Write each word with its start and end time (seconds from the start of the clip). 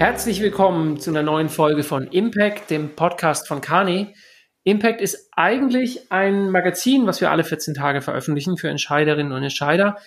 Herzlich 0.00 0.40
willkommen 0.40 0.98
zu 0.98 1.10
einer 1.10 1.22
neuen 1.22 1.50
Folge 1.50 1.82
von 1.82 2.06
Impact, 2.06 2.70
dem 2.70 2.96
Podcast 2.96 3.46
von 3.46 3.60
Kani. 3.60 4.14
Impact 4.64 5.02
ist 5.02 5.28
eigentlich 5.36 6.10
ein 6.10 6.50
Magazin, 6.50 7.06
was 7.06 7.20
wir 7.20 7.30
alle 7.30 7.44
14 7.44 7.74
Tage 7.74 8.00
veröffentlichen 8.00 8.56
für 8.56 8.70
Entscheiderinnen 8.70 9.30
und 9.30 9.42
Entscheider 9.42 9.98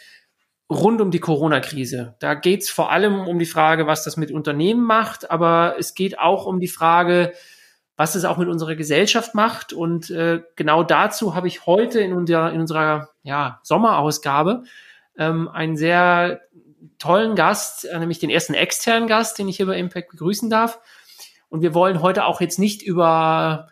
rund 0.67 0.99
um 0.99 1.11
die 1.11 1.19
Corona-Krise. 1.19 2.15
Da 2.19 2.33
geht 2.33 2.63
es 2.63 2.71
vor 2.71 2.91
allem 2.91 3.27
um 3.27 3.37
die 3.37 3.45
Frage, 3.45 3.85
was 3.85 4.03
das 4.03 4.17
mit 4.17 4.31
Unternehmen 4.31 4.83
macht, 4.83 5.29
aber 5.29 5.75
es 5.77 5.93
geht 5.93 6.17
auch 6.17 6.47
um 6.47 6.59
die 6.59 6.67
Frage, 6.67 7.31
was 7.95 8.15
es 8.15 8.25
auch 8.25 8.39
mit 8.39 8.49
unserer 8.49 8.73
Gesellschaft 8.73 9.35
macht. 9.35 9.73
Und 9.73 10.09
äh, 10.09 10.41
genau 10.55 10.81
dazu 10.81 11.35
habe 11.35 11.47
ich 11.47 11.67
heute 11.67 11.99
in, 11.99 12.13
unser, 12.13 12.51
in 12.51 12.61
unserer 12.61 13.09
ja, 13.21 13.59
Sommerausgabe 13.61 14.63
ähm, 15.19 15.47
einen 15.49 15.77
sehr 15.77 16.41
tollen 16.99 17.35
Gast, 17.35 17.85
äh, 17.85 17.99
nämlich 17.99 18.19
den 18.19 18.29
ersten 18.29 18.53
externen 18.53 19.07
Gast, 19.07 19.39
den 19.39 19.47
ich 19.47 19.57
hier 19.57 19.65
bei 19.65 19.77
Impact 19.77 20.09
begrüßen 20.09 20.49
darf. 20.49 20.79
Und 21.49 21.61
wir 21.61 21.73
wollen 21.73 22.01
heute 22.01 22.25
auch 22.25 22.41
jetzt 22.41 22.59
nicht 22.59 22.81
über 22.81 23.69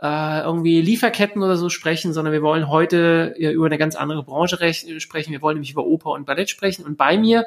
äh, 0.00 0.40
irgendwie 0.40 0.80
Lieferketten 0.80 1.42
oder 1.42 1.56
so 1.56 1.68
sprechen, 1.68 2.12
sondern 2.12 2.32
wir 2.32 2.42
wollen 2.42 2.68
heute 2.68 3.34
ja, 3.38 3.50
über 3.50 3.66
eine 3.66 3.78
ganz 3.78 3.94
andere 3.94 4.24
Branche 4.24 4.56
sprechen. 4.98 5.32
Wir 5.32 5.42
wollen 5.42 5.54
nämlich 5.54 5.70
über 5.70 5.86
Oper 5.86 6.10
und 6.10 6.26
Ballett 6.26 6.50
sprechen. 6.50 6.84
Und 6.84 6.96
bei 6.96 7.16
mir 7.16 7.46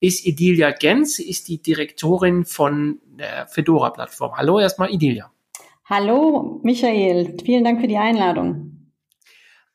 ist 0.00 0.26
Idilia 0.26 0.70
Gens, 0.70 1.18
ist 1.18 1.48
die 1.48 1.60
Direktorin 1.60 2.44
von 2.44 3.00
der 3.06 3.46
Fedora-Plattform. 3.48 4.36
Hallo 4.36 4.60
erstmal, 4.60 4.92
Idilia. 4.92 5.32
Hallo, 5.86 6.60
Michael. 6.62 7.36
Vielen 7.42 7.64
Dank 7.64 7.80
für 7.80 7.88
die 7.88 7.96
Einladung. 7.96 8.77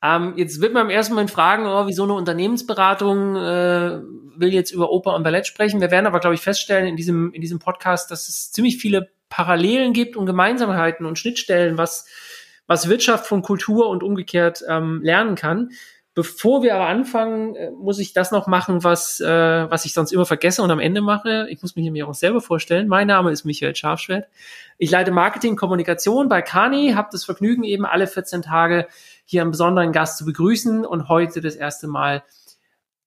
Ähm, 0.03 0.33
jetzt 0.35 0.59
wird 0.59 0.73
man 0.73 0.83
im 0.83 0.89
ersten 0.89 1.13
Moment 1.13 1.31
fragen, 1.31 1.65
oh, 1.65 1.87
wieso 1.87 2.03
eine 2.03 2.13
Unternehmensberatung 2.13 3.37
äh, 3.37 4.01
will 4.35 4.53
jetzt 4.53 4.71
über 4.71 4.91
Oper 4.91 5.15
und 5.15 5.23
Ballett 5.23 5.47
sprechen. 5.47 5.79
Wir 5.79 5.91
werden 5.91 6.07
aber, 6.07 6.19
glaube 6.19 6.35
ich, 6.35 6.41
feststellen 6.41 6.87
in 6.87 6.97
diesem, 6.97 7.31
in 7.31 7.39
diesem 7.39 7.59
Podcast, 7.59 8.11
dass 8.11 8.27
es 8.27 8.51
ziemlich 8.51 8.77
viele 8.77 9.11
Parallelen 9.29 9.93
gibt 9.93 10.17
und 10.17 10.25
Gemeinsamkeiten 10.25 11.05
und 11.05 11.17
Schnittstellen, 11.17 11.77
was, 11.77 12.05
was 12.67 12.89
Wirtschaft 12.89 13.25
von 13.25 13.41
Kultur 13.41 13.87
und 13.87 14.03
umgekehrt 14.03 14.61
ähm, 14.67 15.01
lernen 15.03 15.35
kann. 15.35 15.69
Bevor 16.15 16.61
wir 16.61 16.75
aber 16.75 16.87
anfangen, 16.87 17.55
äh, 17.55 17.71
muss 17.71 17.97
ich 17.97 18.13
das 18.13 18.31
noch 18.31 18.45
machen, 18.45 18.83
was, 18.83 19.19
äh, 19.19 19.25
was 19.71 19.85
ich 19.85 19.93
sonst 19.93 20.11
immer 20.11 20.27
vergesse 20.27 20.61
und 20.61 20.69
am 20.69 20.79
Ende 20.79 21.01
mache. 21.01 21.47
Ich 21.49 21.61
muss 21.63 21.75
mich 21.75 21.89
mir 21.89 22.07
auch 22.07 22.13
selber 22.13 22.41
vorstellen. 22.41 22.87
Mein 22.87 23.07
Name 23.07 23.31
ist 23.31 23.45
Michael 23.45 23.75
Scharfschwert. 23.75 24.27
Ich 24.77 24.91
leite 24.91 25.11
Marketing 25.11 25.55
Kommunikation 25.55 26.29
bei 26.29 26.43
Kani, 26.43 26.91
habe 26.93 27.07
das 27.11 27.23
Vergnügen, 27.25 27.63
eben 27.63 27.85
alle 27.85 28.05
14 28.05 28.43
Tage 28.43 28.87
hier 29.33 29.41
einen 29.41 29.51
besonderen 29.51 29.91
Gast 29.91 30.17
zu 30.17 30.25
begrüßen 30.25 30.85
und 30.85 31.09
heute 31.09 31.41
das 31.41 31.55
erste 31.55 31.87
Mal 31.87 32.23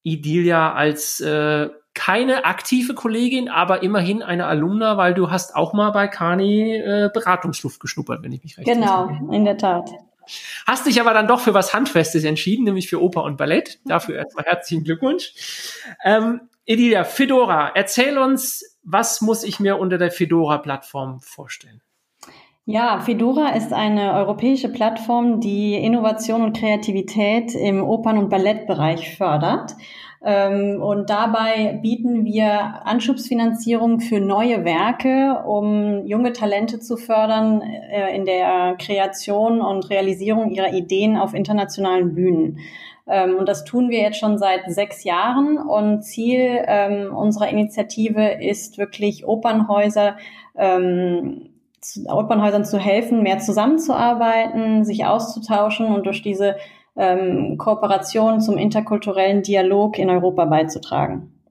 Idilia 0.02 0.72
als 0.72 1.20
äh, 1.20 1.70
keine 1.94 2.44
aktive 2.44 2.94
Kollegin, 2.94 3.48
aber 3.48 3.82
immerhin 3.82 4.22
eine 4.22 4.46
Alumna, 4.46 4.98
weil 4.98 5.14
du 5.14 5.30
hast 5.30 5.56
auch 5.56 5.72
mal 5.72 5.90
bei 5.90 6.08
Kani 6.08 6.76
äh, 6.76 7.10
Beratungsluft 7.12 7.80
geschnuppert, 7.80 8.22
wenn 8.22 8.32
ich 8.32 8.42
mich 8.42 8.58
recht 8.58 8.68
Genau, 8.68 9.08
in 9.32 9.44
der 9.44 9.56
Tat. 9.56 9.90
Hast 10.66 10.86
dich 10.86 11.00
aber 11.00 11.14
dann 11.14 11.28
doch 11.28 11.40
für 11.40 11.54
was 11.54 11.72
Handfestes 11.72 12.24
entschieden, 12.24 12.64
nämlich 12.64 12.88
für 12.88 13.00
Oper 13.00 13.22
und 13.22 13.36
Ballett. 13.36 13.78
Dafür 13.84 14.16
erstmal 14.16 14.44
herzlichen 14.44 14.84
Glückwunsch. 14.84 15.32
Ähm, 16.04 16.42
Edilia, 16.66 17.04
Fedora, 17.04 17.70
erzähl 17.74 18.18
uns, 18.18 18.78
was 18.82 19.20
muss 19.20 19.44
ich 19.44 19.60
mir 19.60 19.78
unter 19.78 19.98
der 19.98 20.10
Fedora-Plattform 20.10 21.20
vorstellen? 21.20 21.80
Ja, 22.68 22.98
Fedora 22.98 23.50
ist 23.50 23.72
eine 23.72 24.14
europäische 24.14 24.68
Plattform, 24.68 25.38
die 25.38 25.74
Innovation 25.76 26.42
und 26.42 26.56
Kreativität 26.56 27.54
im 27.54 27.84
Opern- 27.84 28.18
und 28.18 28.28
Ballettbereich 28.28 29.16
fördert. 29.16 29.76
Ähm, 30.24 30.82
und 30.82 31.08
dabei 31.08 31.78
bieten 31.80 32.24
wir 32.24 32.84
Anschubsfinanzierung 32.84 34.00
für 34.00 34.18
neue 34.18 34.64
Werke, 34.64 35.44
um 35.46 36.04
junge 36.06 36.32
Talente 36.32 36.80
zu 36.80 36.96
fördern 36.96 37.62
äh, 37.62 38.16
in 38.16 38.24
der 38.24 38.74
Kreation 38.80 39.60
und 39.60 39.88
Realisierung 39.88 40.50
ihrer 40.50 40.72
Ideen 40.72 41.16
auf 41.16 41.34
internationalen 41.34 42.16
Bühnen. 42.16 42.58
Ähm, 43.06 43.36
und 43.36 43.48
das 43.48 43.64
tun 43.64 43.90
wir 43.90 44.00
jetzt 44.00 44.18
schon 44.18 44.38
seit 44.38 44.68
sechs 44.72 45.04
Jahren. 45.04 45.56
Und 45.56 46.02
Ziel 46.02 46.64
ähm, 46.66 47.14
unserer 47.14 47.48
Initiative 47.48 48.26
ist 48.42 48.76
wirklich 48.76 49.24
Opernhäuser 49.24 50.16
Opernhäusern 52.06 52.64
zu 52.64 52.78
helfen, 52.78 53.22
mehr 53.22 53.38
zusammenzuarbeiten, 53.38 54.84
sich 54.84 55.04
auszutauschen 55.04 55.86
und 55.86 56.06
durch 56.06 56.22
diese 56.22 56.56
ähm, 56.96 57.56
Kooperation 57.58 58.40
zum 58.40 58.56
interkulturellen 58.58 59.42
Dialog 59.42 59.98
in 59.98 60.10
Europa 60.10 60.44
beizutragen. 60.46 61.42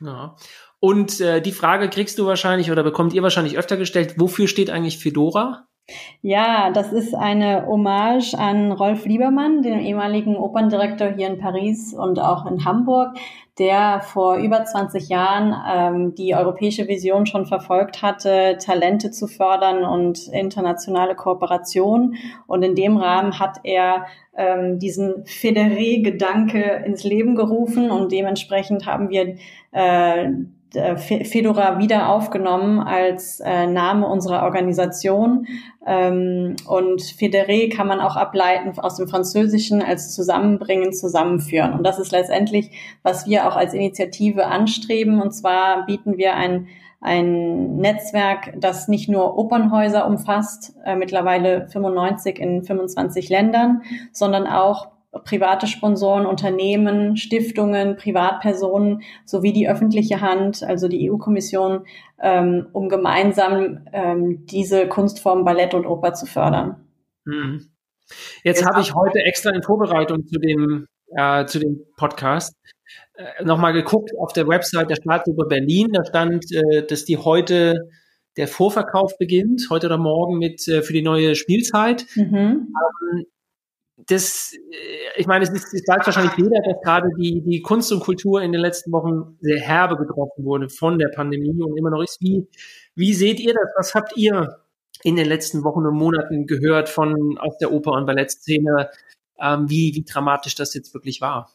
Ja. 0.00 0.36
Und 0.80 1.20
äh, 1.20 1.40
die 1.40 1.52
Frage 1.52 1.88
kriegst 1.88 2.18
du 2.18 2.26
wahrscheinlich 2.26 2.70
oder 2.70 2.82
bekommt 2.82 3.12
ihr 3.12 3.22
wahrscheinlich 3.22 3.56
öfter 3.56 3.76
gestellt, 3.76 4.14
wofür 4.18 4.48
steht 4.48 4.70
eigentlich 4.70 4.98
Fedora? 4.98 5.68
Ja, 6.20 6.70
das 6.70 6.92
ist 6.92 7.14
eine 7.14 7.66
Hommage 7.66 8.34
an 8.34 8.72
Rolf 8.72 9.04
Liebermann, 9.04 9.62
den 9.62 9.80
ehemaligen 9.80 10.36
Operndirektor 10.36 11.08
hier 11.08 11.26
in 11.26 11.38
Paris 11.38 11.92
und 11.92 12.20
auch 12.20 12.46
in 12.46 12.64
Hamburg, 12.64 13.16
der 13.58 14.00
vor 14.00 14.36
über 14.36 14.64
20 14.64 15.08
Jahren 15.08 15.54
ähm, 15.70 16.14
die 16.14 16.34
europäische 16.34 16.88
Vision 16.88 17.26
schon 17.26 17.44
verfolgt 17.44 18.00
hatte, 18.00 18.56
Talente 18.58 19.10
zu 19.10 19.26
fördern 19.26 19.84
und 19.84 20.28
internationale 20.28 21.14
Kooperation. 21.14 22.16
Und 22.46 22.62
in 22.62 22.74
dem 22.74 22.96
Rahmen 22.96 23.38
hat 23.38 23.58
er 23.64 24.06
ähm, 24.34 24.78
diesen 24.78 25.24
Federé-Gedanke 25.24 26.82
ins 26.86 27.04
Leben 27.04 27.34
gerufen 27.34 27.90
und 27.90 28.10
dementsprechend 28.10 28.86
haben 28.86 29.10
wir 29.10 29.36
äh, 29.72 30.30
Fedora 30.96 31.78
wieder 31.78 32.08
aufgenommen 32.08 32.80
als 32.80 33.40
äh, 33.40 33.66
Name 33.66 34.06
unserer 34.06 34.42
Organisation. 34.44 35.46
Ähm, 35.86 36.56
und 36.66 37.02
Federé 37.02 37.74
kann 37.74 37.86
man 37.86 38.00
auch 38.00 38.16
ableiten 38.16 38.78
aus 38.78 38.96
dem 38.96 39.08
Französischen 39.08 39.82
als 39.82 40.14
zusammenbringen, 40.14 40.92
zusammenführen. 40.92 41.72
Und 41.72 41.84
das 41.84 41.98
ist 41.98 42.12
letztendlich, 42.12 42.70
was 43.02 43.26
wir 43.26 43.48
auch 43.48 43.56
als 43.56 43.74
Initiative 43.74 44.46
anstreben. 44.46 45.20
Und 45.20 45.32
zwar 45.32 45.86
bieten 45.86 46.16
wir 46.16 46.34
ein 46.34 46.68
ein 47.02 47.78
Netzwerk, 47.78 48.54
das 48.56 48.86
nicht 48.86 49.08
nur 49.08 49.36
Opernhäuser 49.36 50.06
umfasst, 50.06 50.76
äh, 50.84 50.94
mittlerweile 50.94 51.66
95 51.66 52.38
in 52.38 52.62
25 52.62 53.28
Ländern, 53.28 53.82
sondern 54.12 54.46
auch 54.46 54.91
private 55.24 55.66
Sponsoren, 55.66 56.26
Unternehmen, 56.26 57.16
Stiftungen, 57.16 57.96
Privatpersonen 57.96 59.02
sowie 59.24 59.52
die 59.52 59.68
öffentliche 59.68 60.20
Hand, 60.20 60.62
also 60.62 60.88
die 60.88 61.10
EU-Kommission, 61.10 61.86
ähm, 62.20 62.68
um 62.72 62.88
gemeinsam 62.88 63.86
ähm, 63.92 64.46
diese 64.46 64.88
Kunstform 64.88 65.44
Ballett 65.44 65.74
und 65.74 65.86
Oper 65.86 66.14
zu 66.14 66.26
fördern. 66.26 66.88
Hm. 67.26 67.68
Jetzt 68.42 68.64
habe 68.64 68.80
ich 68.80 68.94
heute 68.94 69.20
extra 69.20 69.50
in 69.54 69.62
Vorbereitung 69.62 70.26
zu 70.26 70.38
dem, 70.38 70.86
äh, 71.16 71.44
zu 71.46 71.58
dem 71.58 71.80
Podcast 71.96 72.56
äh, 73.14 73.44
nochmal 73.44 73.72
geguckt 73.72 74.10
auf 74.18 74.32
der 74.32 74.48
Website 74.48 74.90
der 74.90 74.96
Staatsoper 74.96 75.46
Berlin. 75.46 75.88
Da 75.92 76.04
stand, 76.04 76.46
äh, 76.52 76.86
dass 76.86 77.04
die 77.04 77.18
heute 77.18 77.74
der 78.36 78.48
Vorverkauf 78.48 79.18
beginnt, 79.18 79.66
heute 79.70 79.86
oder 79.86 79.98
morgen 79.98 80.38
mit 80.38 80.66
äh, 80.68 80.82
für 80.82 80.92
die 80.92 81.02
neue 81.02 81.34
Spielzeit. 81.34 82.06
Mhm. 82.16 82.72
Ähm, 83.12 83.26
das, 83.96 84.52
äh, 84.54 85.20
ich 85.20 85.26
meine, 85.26 85.44
es, 85.44 85.50
ist, 85.50 85.72
es 85.74 85.86
weiß 85.86 86.06
wahrscheinlich 86.06 86.36
jeder, 86.36 86.60
dass 86.62 86.82
gerade 86.82 87.08
die, 87.18 87.42
die 87.42 87.60
Kunst 87.62 87.92
und 87.92 88.00
Kultur 88.00 88.42
in 88.42 88.52
den 88.52 88.60
letzten 88.60 88.92
Wochen 88.92 89.36
sehr 89.40 89.60
herbe 89.60 89.96
getroffen 89.96 90.44
wurde 90.44 90.68
von 90.68 90.98
der 90.98 91.08
Pandemie 91.08 91.62
und 91.62 91.76
immer 91.76 91.90
noch 91.90 92.02
ist. 92.02 92.20
Wie, 92.20 92.48
wie 92.94 93.14
seht 93.14 93.40
ihr 93.40 93.54
das? 93.54 93.70
Was 93.76 93.94
habt 93.94 94.16
ihr 94.16 94.58
in 95.04 95.16
den 95.16 95.26
letzten 95.26 95.64
Wochen 95.64 95.86
und 95.86 95.96
Monaten 95.96 96.46
gehört 96.46 96.88
von 96.88 97.38
aus 97.38 97.58
der 97.58 97.72
Oper- 97.72 97.92
und 97.92 98.06
Ballettszene, 98.06 98.90
ähm, 99.40 99.68
wie, 99.68 99.94
wie 99.94 100.04
dramatisch 100.04 100.54
das 100.54 100.74
jetzt 100.74 100.94
wirklich 100.94 101.20
war? 101.20 101.50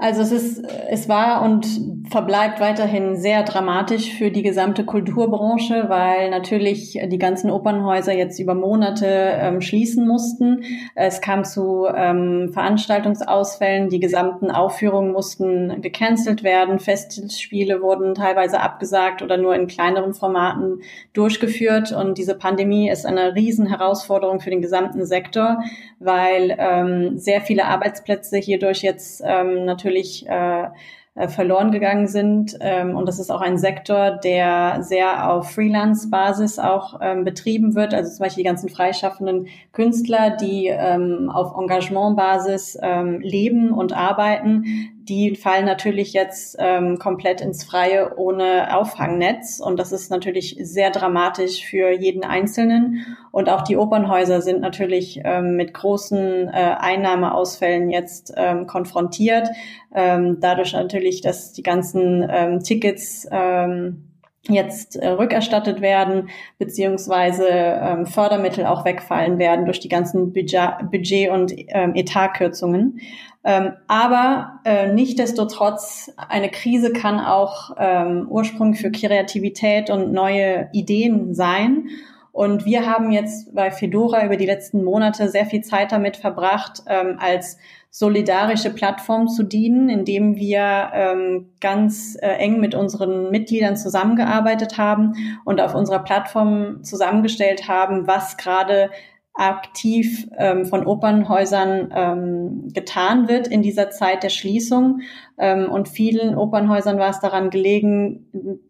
Also 0.00 0.22
es 0.22 0.30
ist, 0.30 0.64
es 0.88 1.08
war 1.08 1.42
und 1.42 1.66
verbleibt 2.08 2.60
weiterhin 2.60 3.16
sehr 3.16 3.42
dramatisch 3.42 4.12
für 4.14 4.30
die 4.30 4.42
gesamte 4.42 4.84
Kulturbranche, 4.84 5.86
weil 5.88 6.30
natürlich 6.30 7.00
die 7.04 7.18
ganzen 7.18 7.50
Opernhäuser 7.50 8.12
jetzt 8.12 8.38
über 8.38 8.54
Monate 8.54 9.06
ähm, 9.06 9.60
schließen 9.60 10.06
mussten. 10.06 10.62
Es 10.94 11.20
kam 11.20 11.42
zu 11.42 11.86
ähm, 11.92 12.50
Veranstaltungsausfällen, 12.52 13.88
die 13.88 13.98
gesamten 13.98 14.52
Aufführungen 14.52 15.10
mussten 15.10 15.82
gecancelt 15.82 16.44
werden, 16.44 16.78
Festspiele 16.78 17.82
wurden 17.82 18.14
teilweise 18.14 18.60
abgesagt 18.60 19.20
oder 19.22 19.36
nur 19.36 19.56
in 19.56 19.66
kleineren 19.66 20.14
Formaten 20.14 20.82
durchgeführt. 21.12 21.90
Und 21.90 22.18
diese 22.18 22.36
Pandemie 22.36 22.88
ist 22.88 23.04
eine 23.04 23.34
Riesenherausforderung 23.34 24.38
für 24.38 24.50
den 24.50 24.62
gesamten 24.62 25.04
Sektor, 25.04 25.58
weil 25.98 26.56
ähm, 26.56 27.18
sehr 27.18 27.40
viele 27.40 27.64
Arbeitsplätze 27.64 28.36
hierdurch 28.36 28.82
jetzt 28.82 29.24
ähm, 29.26 29.64
natürlich 29.64 29.87
natürlich 29.88 30.26
äh, 30.28 30.68
äh, 31.14 31.28
verloren 31.28 31.72
gegangen 31.72 32.06
sind. 32.06 32.56
Ähm, 32.60 32.96
und 32.96 33.06
das 33.06 33.18
ist 33.18 33.30
auch 33.30 33.40
ein 33.40 33.58
Sektor, 33.58 34.12
der 34.12 34.82
sehr 34.82 35.30
auf 35.30 35.50
Freelance-Basis 35.52 36.58
auch 36.58 37.00
ähm, 37.02 37.24
betrieben 37.24 37.74
wird. 37.74 37.94
Also 37.94 38.10
zum 38.10 38.24
Beispiel 38.24 38.44
die 38.44 38.48
ganzen 38.48 38.68
freischaffenden 38.68 39.48
Künstler, 39.72 40.36
die 40.36 40.66
ähm, 40.68 41.30
auf 41.32 41.56
Engagement-Basis 41.58 42.78
ähm, 42.82 43.20
leben 43.20 43.72
und 43.72 43.92
arbeiten, 43.92 44.94
die 45.08 45.36
fallen 45.36 45.64
natürlich 45.64 46.12
jetzt 46.12 46.56
ähm, 46.58 46.98
komplett 46.98 47.40
ins 47.40 47.64
Freie 47.64 48.16
ohne 48.18 48.76
Auffangnetz. 48.76 49.58
Und 49.58 49.78
das 49.78 49.90
ist 49.90 50.10
natürlich 50.10 50.58
sehr 50.60 50.90
dramatisch 50.90 51.64
für 51.64 51.90
jeden 51.90 52.24
Einzelnen. 52.24 53.16
Und 53.30 53.48
auch 53.48 53.62
die 53.62 53.76
Opernhäuser 53.76 54.42
sind 54.42 54.60
natürlich 54.60 55.20
ähm, 55.24 55.56
mit 55.56 55.72
großen 55.72 56.48
äh, 56.48 56.74
Einnahmeausfällen 56.78 57.88
jetzt 57.88 58.34
ähm, 58.36 58.66
konfrontiert. 58.66 59.48
Ähm, 59.94 60.38
dadurch 60.40 60.72
natürlich, 60.72 61.20
dass 61.20 61.52
die 61.52 61.62
ganzen 61.62 62.26
ähm, 62.30 62.60
Tickets 62.60 63.26
ähm, 63.30 64.08
jetzt 64.48 64.96
äh, 64.96 65.08
rückerstattet 65.08 65.80
werden, 65.80 66.30
beziehungsweise 66.58 67.46
ähm, 67.48 68.06
Fördermittel 68.06 68.66
auch 68.66 68.84
wegfallen 68.84 69.38
werden 69.38 69.64
durch 69.64 69.80
die 69.80 69.88
ganzen 69.88 70.32
Budget, 70.32 70.90
Budget 70.90 71.30
und 71.30 71.52
ähm, 71.68 71.94
Etatkürzungen. 71.94 73.00
Ähm, 73.44 73.72
aber 73.86 74.60
äh, 74.64 74.92
nichtdestotrotz, 74.92 76.12
eine 76.16 76.50
Krise 76.50 76.92
kann 76.92 77.20
auch 77.20 77.70
ähm, 77.78 78.26
Ursprung 78.28 78.74
für 78.74 78.90
Kreativität 78.90 79.90
und 79.90 80.12
neue 80.12 80.68
Ideen 80.72 81.34
sein. 81.34 81.88
Und 82.32 82.64
wir 82.64 82.86
haben 82.86 83.10
jetzt 83.10 83.54
bei 83.54 83.70
Fedora 83.70 84.24
über 84.24 84.36
die 84.36 84.46
letzten 84.46 84.84
Monate 84.84 85.28
sehr 85.28 85.46
viel 85.46 85.62
Zeit 85.62 85.92
damit 85.92 86.16
verbracht, 86.16 86.82
ähm, 86.86 87.16
als 87.18 87.58
solidarische 87.90 88.70
Plattform 88.70 89.28
zu 89.28 89.42
dienen, 89.42 89.88
indem 89.88 90.36
wir 90.36 90.90
ähm, 90.92 91.50
ganz 91.60 92.16
äh, 92.20 92.28
eng 92.28 92.60
mit 92.60 92.74
unseren 92.74 93.30
Mitgliedern 93.30 93.76
zusammengearbeitet 93.76 94.76
haben 94.78 95.14
und 95.44 95.60
auf 95.60 95.74
unserer 95.74 96.00
Plattform 96.00 96.84
zusammengestellt 96.84 97.66
haben, 97.66 98.06
was 98.06 98.36
gerade 98.36 98.90
aktiv 99.38 100.28
ähm, 100.36 100.66
von 100.66 100.84
Opernhäusern 100.84 101.92
ähm, 101.94 102.68
getan 102.74 103.28
wird 103.28 103.46
in 103.46 103.62
dieser 103.62 103.90
Zeit 103.90 104.24
der 104.24 104.30
Schließung. 104.30 105.02
Ähm, 105.38 105.70
und 105.70 105.88
vielen 105.88 106.36
Opernhäusern 106.36 106.98
war 106.98 107.10
es 107.10 107.20
daran 107.20 107.50
gelegen, 107.50 108.26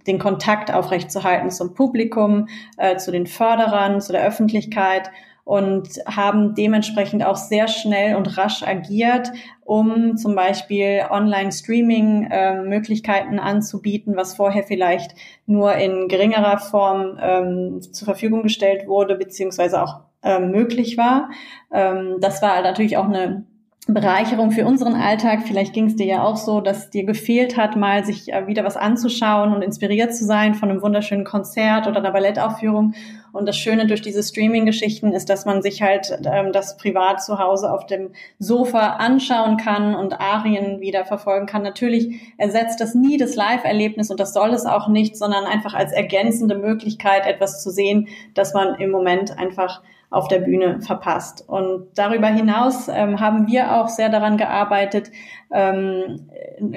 den 0.07 0.19
Kontakt 0.19 0.71
aufrechtzuerhalten 0.73 1.51
zum 1.51 1.73
Publikum, 1.75 2.49
äh, 2.77 2.99
zu 2.99 3.11
den 3.11 3.27
Förderern, 3.27 4.03
zu 4.03 4.13
der 4.13 4.27
Öffentlichkeit 4.27 5.11
und 5.45 5.89
haben 6.05 6.55
dementsprechend 6.55 7.25
auch 7.25 7.37
sehr 7.37 7.69
schnell 7.69 8.17
und 8.17 8.37
rasch 8.37 8.63
agiert, 8.63 9.33
um 9.65 10.19
zum 10.19 10.35
Beispiel 10.35 11.07
Online-Streaming-Möglichkeiten 11.09 13.39
äh, 13.39 13.41
anzubieten, 13.41 14.17
was 14.17 14.37
vorher 14.37 14.65
vielleicht 14.65 15.15
nur 15.47 15.77
in 15.77 16.09
geringerer 16.09 16.59
Form 16.59 17.19
ähm, 17.19 17.81
zur 17.81 18.05
Verfügung 18.05 18.43
gestellt 18.43 18.87
wurde, 18.87 19.17
beziehungsweise 19.17 19.83
auch 19.83 20.08
äh, 20.23 20.41
möglich 20.41 20.97
war. 20.97 21.31
Ähm, 21.73 22.17
das 22.21 22.43
war 22.43 22.61
natürlich 22.63 22.97
auch 22.97 23.07
eine 23.07 23.45
Bereicherung 23.91 24.51
für 24.51 24.67
unseren 24.67 24.95
Alltag. 24.95 25.45
Vielleicht 25.47 25.73
ging 25.73 25.87
es 25.87 25.97
dir 25.97 26.05
ja 26.05 26.23
auch 26.23 26.37
so, 26.37 26.61
dass 26.61 26.91
dir 26.91 27.05
gefehlt 27.05 27.57
hat, 27.57 27.75
mal 27.75 28.05
sich 28.05 28.31
äh, 28.31 28.47
wieder 28.47 28.63
was 28.63 28.77
anzuschauen 28.77 29.55
und 29.55 29.63
inspiriert 29.63 30.15
zu 30.15 30.27
sein 30.27 30.55
von 30.55 30.69
einem 30.69 30.83
wunderschönen 30.83 31.25
Konzert 31.25 31.87
oder 31.87 31.97
einer 31.97 32.13
Ballettaufführung. 32.13 32.93
Und 33.33 33.47
das 33.47 33.57
Schöne 33.57 33.87
durch 33.87 34.03
diese 34.03 34.23
Streaming-Geschichten 34.23 35.13
ist, 35.13 35.31
dass 35.31 35.47
man 35.47 35.63
sich 35.63 35.81
halt 35.81 36.19
ähm, 36.31 36.53
das 36.53 36.77
privat 36.77 37.23
zu 37.23 37.39
Hause 37.39 37.73
auf 37.73 37.87
dem 37.87 38.11
Sofa 38.39 38.97
anschauen 38.97 39.57
kann 39.57 39.95
und 39.95 40.21
Arien 40.21 40.81
wieder 40.81 41.07
verfolgen 41.07 41.47
kann. 41.47 41.63
Natürlich 41.63 42.21
ersetzt 42.37 42.83
das 42.83 42.95
nie 42.95 43.17
das 43.17 43.37
Live-Erlebnis 43.37 44.11
und 44.11 44.21
das 44.21 44.35
soll 44.35 44.51
es 44.51 44.67
auch 44.67 44.89
nicht, 44.89 45.17
sondern 45.17 45.45
einfach 45.45 45.73
als 45.73 45.93
ergänzende 45.93 46.59
Möglichkeit 46.59 47.27
etwas 47.27 47.63
zu 47.63 47.71
sehen, 47.71 48.09
dass 48.35 48.53
man 48.53 48.75
im 48.75 48.91
Moment 48.91 49.39
einfach 49.39 49.81
auf 50.11 50.29
der 50.29 50.39
Bühne 50.39 50.81
verpasst. 50.81 51.45
Und 51.47 51.89
darüber 51.95 52.29
hinaus 52.29 52.89
ähm, 52.89 53.21
haben 53.21 53.47
wir 53.47 53.77
auch 53.77 53.89
sehr 53.89 54.09
daran 54.09 54.39
gearbeitet, 54.39 55.11
ähm, 55.53 56.29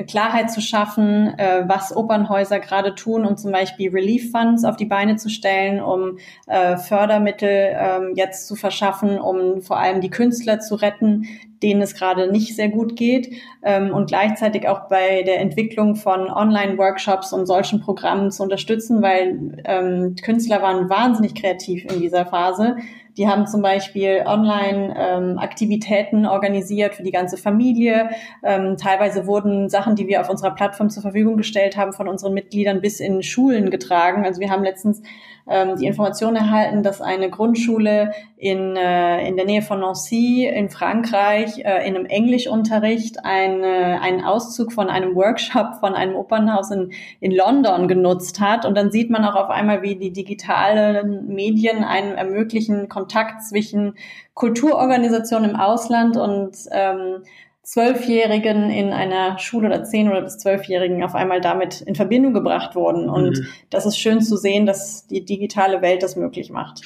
Klarheit 0.07 0.51
zu 0.51 0.62
schaffen, 0.62 1.28
äh, 1.38 1.63
was 1.66 1.95
Opernhäuser 1.95 2.60
gerade 2.60 2.94
tun, 2.95 3.25
um 3.25 3.38
zum 3.38 3.51
Beispiel 3.51 3.89
Relief 3.92 4.31
Funds 4.31 4.66
auf 4.66 4.75
die 4.75 4.86
Beine 4.86 5.16
zu 5.16 5.30
stellen, 5.30 5.81
um 5.81 6.18
äh, 6.48 6.78
Fördermittel 6.78 7.74
ähm, 7.74 8.13
jetzt 8.16 8.48
zu 8.48 8.56
verschaffen, 8.56 9.19
um 9.19 9.62
vor 9.62 9.78
allem 9.78 10.01
die 10.01 10.10
Künstler 10.10 10.60
zu 10.60 10.75
retten, 10.75 11.25
denen 11.63 11.81
es 11.81 11.95
gerade 11.95 12.31
nicht 12.31 12.56
sehr 12.56 12.69
gut 12.69 12.95
geht 12.95 13.33
ähm, 13.63 13.94
und 13.94 14.07
gleichzeitig 14.07 14.68
auch 14.68 14.88
bei 14.88 15.24
der 15.24 15.39
Entwicklung 15.39 15.95
von 15.95 16.30
Online-Workshops 16.30 17.33
und 17.33 17.45
solchen 17.45 17.81
Programmen 17.81 18.31
zu 18.31 18.44
unterstützen, 18.44 19.01
weil 19.01 19.62
ähm, 19.66 20.16
Künstler 20.22 20.62
waren 20.62 20.89
wahnsinnig 20.89 21.36
kreativ 21.36 21.86
in 21.86 22.01
dieser 22.01 22.25
Phase. 22.25 22.78
Die 23.17 23.27
haben 23.27 23.45
zum 23.47 23.61
Beispiel 23.61 24.23
Online-Aktivitäten 24.25 26.23
ähm, 26.23 26.29
organisiert 26.29 26.95
für 26.95 27.03
die 27.03 27.11
ganze 27.11 27.37
Familie. 27.37 28.09
Ähm, 28.43 28.77
teilweise 28.77 29.27
wurden 29.27 29.69
Sachen, 29.69 29.95
die 29.95 30.07
wir 30.07 30.21
auf 30.21 30.29
unserer 30.29 30.51
Plattform 30.51 30.89
zur 30.89 31.01
Verfügung 31.01 31.37
gestellt 31.37 31.77
haben, 31.77 31.93
von 31.93 32.07
unseren 32.07 32.33
Mitgliedern 32.33 32.81
bis 32.81 32.99
in 32.99 33.21
Schulen 33.23 33.69
getragen. 33.69 34.25
Also 34.25 34.39
wir 34.39 34.49
haben 34.49 34.63
letztens 34.63 35.01
ähm, 35.49 35.75
die 35.77 35.85
Information 35.85 36.35
erhalten, 36.35 36.83
dass 36.83 37.01
eine 37.01 37.29
Grundschule 37.29 38.11
in, 38.37 38.75
äh, 38.75 39.27
in 39.27 39.35
der 39.35 39.45
Nähe 39.45 39.61
von 39.61 39.79
Nancy 39.79 40.45
in 40.47 40.69
Frankreich 40.69 41.59
äh, 41.59 41.87
in 41.87 41.95
einem 41.95 42.05
Englischunterricht 42.05 43.25
eine, 43.25 43.99
einen 44.01 44.23
Auszug 44.23 44.71
von 44.71 44.89
einem 44.89 45.15
Workshop 45.15 45.75
von 45.79 45.93
einem 45.95 46.15
Opernhaus 46.15 46.71
in, 46.71 46.91
in 47.19 47.31
London 47.31 47.87
genutzt 47.87 48.39
hat. 48.39 48.65
Und 48.65 48.75
dann 48.75 48.91
sieht 48.91 49.09
man 49.09 49.25
auch 49.25 49.35
auf 49.35 49.49
einmal, 49.49 49.81
wie 49.81 49.95
die 49.95 50.13
digitalen 50.13 51.27
Medien 51.27 51.83
einen 51.83 52.15
ermöglichen 52.15 52.87
Kontakt 52.87 53.10
zwischen 53.41 53.95
Kulturorganisationen 54.33 55.51
im 55.51 55.55
Ausland 55.55 56.17
und 56.17 56.55
ähm, 56.71 57.23
Zwölfjährigen 57.63 58.71
in 58.71 58.91
einer 58.91 59.37
Schule 59.37 59.67
oder 59.67 59.83
zehn 59.83 60.09
oder 60.09 60.21
bis 60.21 60.37
Zwölfjährigen 60.39 61.03
auf 61.03 61.13
einmal 61.13 61.41
damit 61.41 61.81
in 61.81 61.95
Verbindung 61.95 62.33
gebracht 62.33 62.75
wurden. 62.75 63.07
Und 63.07 63.37
mhm. 63.37 63.45
das 63.69 63.85
ist 63.85 63.97
schön 63.97 64.21
zu 64.21 64.35
sehen, 64.35 64.65
dass 64.65 65.05
die 65.07 65.23
digitale 65.25 65.81
Welt 65.81 66.01
das 66.01 66.15
möglich 66.15 66.49
macht. 66.49 66.81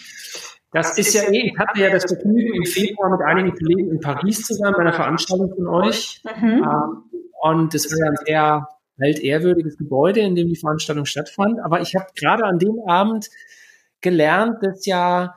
Das 0.71 0.97
ist 0.97 1.13
ja 1.13 1.21
eh, 1.23 1.51
ich 1.51 1.57
hatte 1.57 1.79
ja 1.79 1.89
das 1.89 2.03
Vergnügen 2.03 2.53
im 2.53 2.65
Februar 2.65 3.09
mit 3.09 3.21
einigen 3.25 3.55
Kollegen 3.55 3.91
in 3.91 3.99
Paris 4.01 4.45
zusammen 4.45 4.73
bei 4.75 4.81
einer 4.81 4.93
Veranstaltung 4.93 5.53
von 5.55 5.67
euch. 5.67 6.21
Mhm. 6.41 6.63
Ähm, 6.63 7.03
und 7.41 7.73
das 7.73 7.85
war 7.85 7.97
ja 7.97 8.11
ein 8.11 8.25
sehr 8.25 8.67
weltehrwürdiges 8.97 9.77
Gebäude, 9.77 10.19
in 10.19 10.35
dem 10.35 10.49
die 10.49 10.57
Veranstaltung 10.57 11.05
stattfand. 11.05 11.59
Aber 11.63 11.79
ich 11.79 11.95
habe 11.95 12.07
gerade 12.19 12.43
an 12.43 12.59
dem 12.59 12.81
Abend 12.85 13.29
gelernt, 14.01 14.57
dass 14.61 14.85
ja 14.85 15.35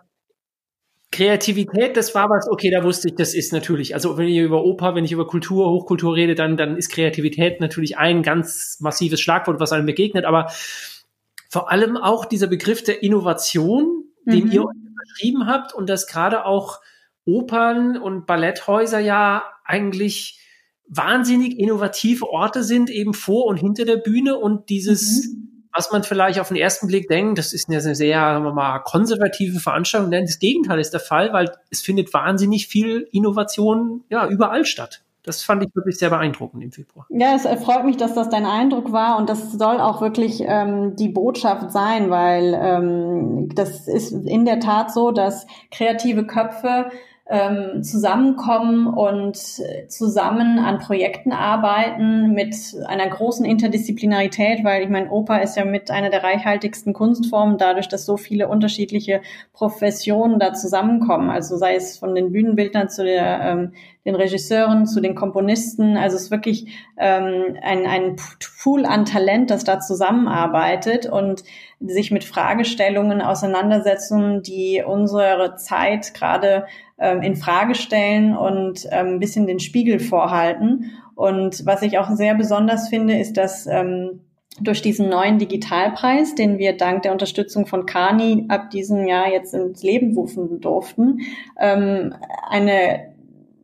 Kreativität, 1.11 1.97
das 1.97 2.15
war 2.15 2.29
was, 2.29 2.49
okay, 2.51 2.71
da 2.71 2.85
wusste 2.85 3.09
ich, 3.09 3.15
das 3.15 3.35
ist 3.35 3.53
natürlich, 3.53 3.95
also 3.95 4.19
wenn 4.19 4.29
ich 4.29 4.37
über 4.37 4.63
Oper, 4.65 4.95
wenn 4.95 5.05
ich 5.05 5.13
über 5.13 5.27
Kultur, 5.27 5.71
Hochkultur 5.71 6.15
rede, 6.15 6.35
dann, 6.35 6.59
dann 6.59 6.77
ist 6.77 6.91
Kreativität 6.91 7.61
natürlich 7.61 7.97
ein 7.97 8.23
ganz 8.23 8.77
massives 8.81 9.21
Schlagwort, 9.21 9.59
was 9.59 9.73
einem 9.73 9.87
begegnet, 9.87 10.27
aber 10.27 10.51
vor 11.49 11.71
allem 11.71 11.97
auch 11.97 12.27
dieser 12.27 12.47
Begriff 12.47 12.85
der 12.85 13.03
Innovation, 13.03 14.05
den 14.27 14.47
mhm. 14.47 14.53
ihr 14.53 14.65
beschrieben 15.01 15.47
habt 15.47 15.73
und 15.73 15.89
dass 15.89 16.07
gerade 16.07 16.45
auch 16.45 16.81
Opern 17.25 17.97
und 17.97 18.27
Balletthäuser 18.27 18.99
ja 18.99 19.45
eigentlich 19.65 20.41
wahnsinnig 20.87 21.59
innovative 21.59 22.29
Orte 22.29 22.63
sind, 22.63 22.91
eben 22.91 23.15
vor 23.15 23.47
und 23.47 23.57
hinter 23.57 23.87
der 23.87 23.97
Bühne 23.97 24.37
und 24.37 24.69
dieses 24.69 25.27
mhm 25.27 25.48
was 25.75 25.91
man 25.93 26.03
vielleicht 26.03 26.41
auf 26.41 26.49
den 26.49 26.57
ersten 26.57 26.87
Blick 26.87 27.09
denkt, 27.09 27.39
das 27.39 27.53
ist 27.53 27.69
eine 27.69 27.81
sehr, 27.81 28.41
mal, 28.41 28.81
konservative 28.81 29.61
Veranstaltung, 29.61 30.11
denn 30.11 30.25
das 30.25 30.39
Gegenteil 30.39 30.81
ist 30.81 30.93
der 30.93 31.01
Fall, 31.01 31.33
weil 31.33 31.51
es 31.71 31.83
findet 31.83 32.13
wahnsinnig 32.13 32.67
viel 32.67 33.09
Innovation 33.13 34.05
ja 34.09 34.27
überall 34.27 34.65
statt. 34.65 35.03
Das 35.25 35.43
fand 35.43 35.63
ich 35.63 35.75
wirklich 35.75 35.99
sehr 35.99 36.09
beeindruckend 36.09 36.63
im 36.65 36.73
Februar. 36.73 37.07
Ja, 37.11 37.35
es 37.35 37.43
freut 37.63 37.85
mich, 37.85 37.99
dass 37.99 38.15
das 38.15 38.31
dein 38.31 38.47
Eindruck 38.47 38.93
war 38.93 39.19
und 39.19 39.29
das 39.29 39.53
soll 39.53 39.79
auch 39.79 40.01
wirklich 40.01 40.41
ähm, 40.41 40.97
die 40.97 41.11
Botschaft 41.11 41.71
sein, 41.71 42.09
weil 42.09 42.59
ähm, 42.59 43.51
das 43.55 43.89
ist 43.89 44.13
in 44.13 44.47
der 44.47 44.59
Tat 44.59 44.91
so, 44.91 45.11
dass 45.11 45.47
kreative 45.71 46.27
Köpfe 46.27 46.87
ähm, 47.31 47.83
zusammenkommen 47.83 48.87
und 48.87 49.37
zusammen 49.89 50.59
an 50.59 50.79
Projekten 50.79 51.33
arbeiten 51.33 52.33
mit 52.33 52.57
einer 52.87 53.07
großen 53.07 53.45
Interdisziplinarität, 53.45 54.65
weil 54.65 54.83
ich 54.83 54.89
meine, 54.89 55.11
Oper 55.11 55.43
ist 55.43 55.57
ja 55.57 55.67
mit 55.67 55.91
einer 55.91 56.09
der 56.09 56.25
reichhaltigsten 56.25 56.95
Kunstformen, 56.95 57.59
dadurch, 57.59 57.89
dass 57.89 58.07
so 58.07 58.17
viele 58.17 58.49
unterschiedliche 58.49 59.21
Professionen 59.53 60.39
da 60.39 60.55
zusammenkommen. 60.55 61.29
Also 61.29 61.59
sei 61.59 61.75
es 61.75 61.99
von 61.99 62.15
den 62.15 62.33
Bühnenbildnern 62.33 62.89
zu 62.89 63.05
der, 63.05 63.41
ähm, 63.43 63.73
den 64.09 64.15
Regisseuren, 64.15 64.87
zu 64.87 65.01
den 65.01 65.15
Komponisten. 65.15 65.99
Also 65.99 66.17
es 66.17 66.25
ist 66.25 66.31
wirklich 66.31 66.67
ähm, 66.97 67.57
ein, 67.63 67.87
ein 67.87 68.17
Pool 68.63 68.87
an 68.87 69.05
Talent, 69.05 69.51
das 69.51 69.65
da 69.65 69.81
zusammenarbeitet 69.81 71.05
und 71.07 71.45
sich 71.79 72.11
mit 72.11 72.25
Fragestellungen 72.25 73.21
auseinandersetzen, 73.21 74.43
die 74.43 74.83
unsere 74.85 75.57
Zeit 75.57 76.15
gerade 76.15 76.67
ähm, 76.99 77.21
in 77.21 77.37
Frage 77.37 77.75
stellen 77.75 78.35
und 78.35 78.89
ähm, 78.91 79.15
ein 79.15 79.21
bisschen 79.21 79.47
den 79.47 79.61
Spiegel 79.61 80.01
vorhalten. 80.01 80.91
Und 81.15 81.67
was 81.67 81.83
ich 81.83 81.99
auch 81.99 82.09
sehr 82.11 82.35
besonders 82.35 82.89
finde, 82.89 83.19
ist, 83.19 83.37
dass 83.37 83.67
ähm, 83.67 84.21
durch 84.61 84.81
diesen 84.81 85.11
neuen 85.11 85.39
Digitalpreis, 85.39 86.35
den 86.35 86.59
wir 86.59 86.77
dank 86.77 87.03
der 87.03 87.13
Unterstützung 87.13 87.67
von 87.67 87.85
Kani 87.85 88.47
ab 88.49 88.71
diesem 88.71 89.07
Jahr 89.07 89.31
jetzt 89.31 89.53
ins 89.53 89.83
Leben 89.83 90.15
rufen 90.15 90.61
durften, 90.61 91.21
ähm, 91.61 92.15
eine 92.49 93.08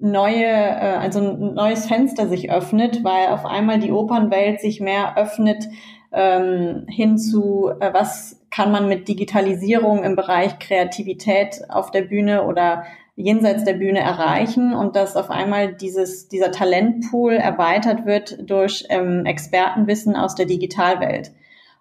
neue, 0.05 0.47
äh, 0.47 0.97
also 1.01 1.21
ein 1.21 1.55
neues 1.55 1.87
Fenster 1.87 2.29
sich 2.29 2.53
öffnet, 2.53 3.03
weil 3.03 3.29
auf 3.29 3.45
einmal 3.45 3.79
die 3.79 3.93
Opernwelt 3.93 4.61
sich 4.61 4.81
mehr 4.81 5.17
öffnet 5.17 5.65
ähm, 6.13 6.87
hin 6.89 7.19
zu, 7.19 7.71
äh, 7.81 7.93
was 7.93 8.41
kann 8.51 8.71
man 8.71 8.89
mit 8.89 9.09
Digitalisierung 9.09 10.05
im 10.05 10.15
Bereich 10.15 10.59
Kreativität 10.61 11.63
auf 11.69 11.91
der 11.91 12.03
Bühne 12.03 12.45
oder 12.45 12.85
jenseits 13.17 13.65
der 13.65 13.75
Bühne 13.75 14.01
erreichen 14.01 14.75
und 14.75 14.97
dass 14.97 15.17
auf 15.17 15.31
einmal 15.31 15.75
dieses, 15.75 16.29
dieser 16.29 16.51
Talentpool 16.51 17.35
erweitert 17.35 18.07
wird 18.07 18.39
durch 18.49 18.85
ähm, 18.91 19.25
Expertenwissen 19.25 20.17
aus 20.17 20.35
der 20.35 20.47
Digitalwelt. 20.47 21.33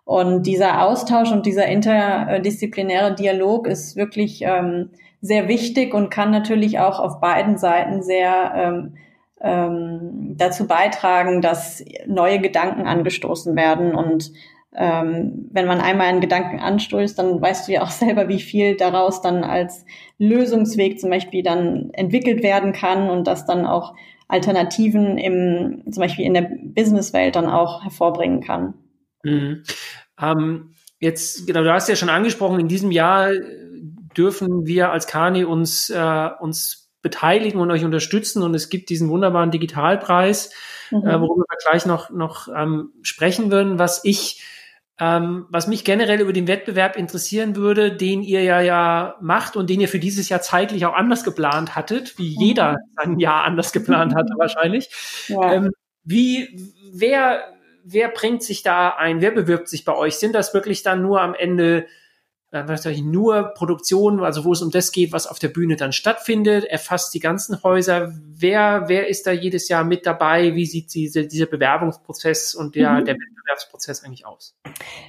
Und 0.06 0.44
dieser 0.46 0.84
Austausch 0.84 1.32
und 1.32 1.46
dieser 1.46 1.68
interdisziplinäre 1.68 3.15
Dialog 3.15 3.68
ist 3.68 3.96
wirklich 3.96 4.42
ähm, 4.44 4.89
sehr 5.24 5.48
wichtig 5.48 5.94
und 5.94 6.10
kann 6.10 6.32
natürlich 6.32 6.80
auch 6.80 7.00
auf 7.00 7.22
beiden 7.22 7.58
Seiten 7.58 8.03
sehr 8.03 8.53
ähm, 8.56 8.98
ähm, 9.39 10.36
dazu 10.38 10.68
beitragen, 10.68 11.42
dass 11.42 11.84
neue 12.06 12.39
Gedanken 12.39 12.88
angestoßen 12.88 13.56
werden. 13.56 13.96
Und 13.96 14.34
ähm, 14.75 15.48
wenn 15.50 15.65
man 15.65 15.80
einmal 15.80 16.08
einen 16.08 16.20
Gedanken 16.20 16.60
anstößt, 16.60 17.18
dann 17.18 17.42
weißt 17.42 17.68
du 17.68 17.72
ja 17.72 17.84
auch 17.84 17.89
selber, 17.89 18.27
wie 18.27 18.42
viel 18.42 18.75
daraus 18.75 19.22
dann 19.22 19.46
als 19.46 19.86
Lösungsweg 20.18 21.00
zum 21.00 21.10
Beispiel 21.10 21.42
dann 21.42 21.92
entwickelt 21.94 22.44
werden 22.44 22.74
kann 22.74 23.10
und 23.10 23.25
das 23.25 23.46
dann 23.46 23.65
auch 23.65 23.96
Alternativen 24.27 25.18
im, 25.18 25.84
zum 25.89 26.01
Beispiel 26.01 26.25
in 26.25 26.34
der 26.34 26.50
Businesswelt 26.62 27.38
dann 27.38 27.48
auch 27.48 27.82
hervorbringen 27.82 28.42
kann. 28.42 28.74
Mhm. 29.24 29.63
Ähm, 30.22 30.74
jetzt, 31.00 31.48
genau, 31.48 31.63
du 31.63 31.72
hast 31.72 31.88
ja 31.88 31.96
schon 31.96 32.10
angesprochen, 32.10 32.60
in 32.60 32.68
diesem 32.68 32.92
Jahr 32.92 33.32
dürfen 34.17 34.65
wir 34.65 34.91
als 34.91 35.08
Kani 35.08 35.43
uns, 35.43 35.89
äh, 35.89 36.29
uns 36.39 36.91
beteiligen 37.01 37.60
und 37.60 37.70
euch 37.72 37.84
unterstützen. 37.86 38.41
Und 38.41 38.55
es 38.55 38.70
gibt 38.70 38.89
diesen 38.89 39.10
wunderbaren 39.10 39.51
Digitalpreis, 39.51 40.51
äh, 40.91 40.96
mhm. 40.96 41.08
äh, 41.08 41.22
worüber 41.22 41.43
wir 41.48 41.58
gleich 41.70 41.86
noch, 41.86 42.10
noch 42.10 42.48
ähm, 42.55 42.91
sprechen 43.01 43.51
würden, 43.51 43.77
was 43.79 44.03
ich 44.03 44.43
ähm, 45.00 45.48
was 45.50 45.67
mich 45.67 45.84
generell 45.84 46.22
über 46.22 46.34
den 46.34 46.48
Wettbewerb 46.48 46.96
interessieren 46.96 47.55
würde, 47.55 47.96
den 47.96 48.22
ihr 48.22 48.43
ja 48.43 48.62
ja 48.62 49.15
macht 49.22 49.55
und 49.55 49.70
den 49.70 49.82
ihr 49.82 49.88
für 49.88 50.00
dieses 50.00 50.29
Jahr 50.29 50.41
zeitlich 50.41 50.86
auch 50.86 50.93
anders 50.93 51.24
geplant 51.24 51.75
hattet, 51.75 52.17
wie 52.20 52.36
mhm. 52.36 52.41
jeder 52.41 52.77
sein 52.96 53.20
Jahr 53.20 53.43
anders 53.43 53.74
geplant 53.74 54.13
hatte 54.13 54.34
wahrscheinlich. 54.38 54.89
Ja. 55.27 55.53
Ähm, 55.53 55.72
wie, 56.03 56.72
wer, 56.93 57.43
wer 57.84 58.10
bringt 58.10 58.43
sich 58.43 58.62
da 58.62 58.89
ein? 58.89 59.20
Wer 59.20 59.32
bewirbt 59.32 59.67
sich 59.67 59.84
bei 59.84 59.96
euch? 59.96 60.15
Sind 60.15 60.36
das 60.36 60.53
wirklich 60.53 60.84
dann 60.84 61.01
nur 61.01 61.22
am 61.22 61.34
Ende 61.34 61.88
äh, 62.53 63.01
nur 63.01 63.53
Produktionen, 63.55 64.19
also 64.19 64.45
wo 64.45 64.53
es 64.53 64.62
um 64.62 64.69
das 64.69 64.91
geht, 64.91 65.12
was 65.12 65.27
auf 65.27 65.39
der 65.39 65.48
Bühne 65.48 65.75
dann 65.75 65.91
stattfindet, 65.91 66.65
erfasst 66.65 67.13
die 67.13 67.19
ganzen 67.19 67.63
Häuser. 67.63 68.13
Wer, 68.36 68.83
wer 68.88 69.07
ist 69.07 69.25
da 69.25 69.31
jedes 69.31 69.69
Jahr 69.69 69.83
mit 69.83 70.05
dabei? 70.05 70.53
Wie 70.53 70.65
sieht 70.65 70.93
diese, 70.93 71.27
dieser 71.27 71.48
Bewerbungsprozess 71.48 72.53
und 72.53 72.75
der, 72.75 72.91
mhm. 72.91 73.05
der 73.05 73.15
Wettbewerbsprozess 73.15 74.03
eigentlich 74.03 74.25
aus? 74.25 74.55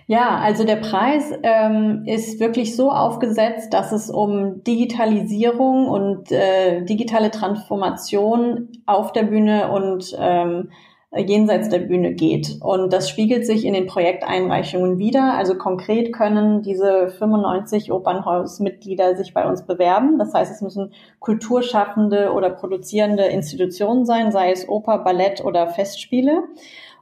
Ja, 0.07 0.39
also 0.39 0.65
der 0.65 0.77
Preis 0.77 1.33
ähm, 1.43 2.05
ist 2.07 2.41
wirklich 2.41 2.77
so 2.77 2.91
aufgesetzt, 2.91 3.75
dass 3.75 3.93
es 3.93 4.09
um 4.09 4.65
Digitalisierung 4.65 5.89
und 5.89 6.33
äh, 6.33 6.83
digitale 6.85 7.31
Transformation 7.31 8.69
auf 8.87 9.13
der 9.13 9.25
Bühne 9.25 9.71
und 9.71 10.17
ähm, 10.19 10.71
jenseits 11.17 11.69
der 11.69 11.81
Bühne 11.81 12.15
geht. 12.15 12.59
Und 12.61 12.93
das 12.93 13.09
spiegelt 13.09 13.47
sich 13.47 13.65
in 13.65 13.75
den 13.75 13.87
Projekteinreichungen 13.87 14.99
wieder. 14.99 15.35
Also 15.35 15.57
konkret 15.57 16.13
können 16.13 16.63
diese 16.63 17.09
95 17.09 17.93
Opernhausmitglieder 17.93 19.17
sich 19.17 19.35
bei 19.35 19.49
uns 19.49 19.63
bewerben. 19.63 20.19
Das 20.19 20.35
heißt, 20.35 20.53
es 20.53 20.61
müssen 20.61 20.93
kulturschaffende 21.21 22.33
oder 22.33 22.51
produzierende 22.51 23.25
Institutionen 23.25 24.05
sein, 24.07 24.33
sei 24.33 24.51
es 24.51 24.69
Oper, 24.69 24.99
Ballett 24.99 25.45
oder 25.45 25.69
Festspiele. 25.69 26.45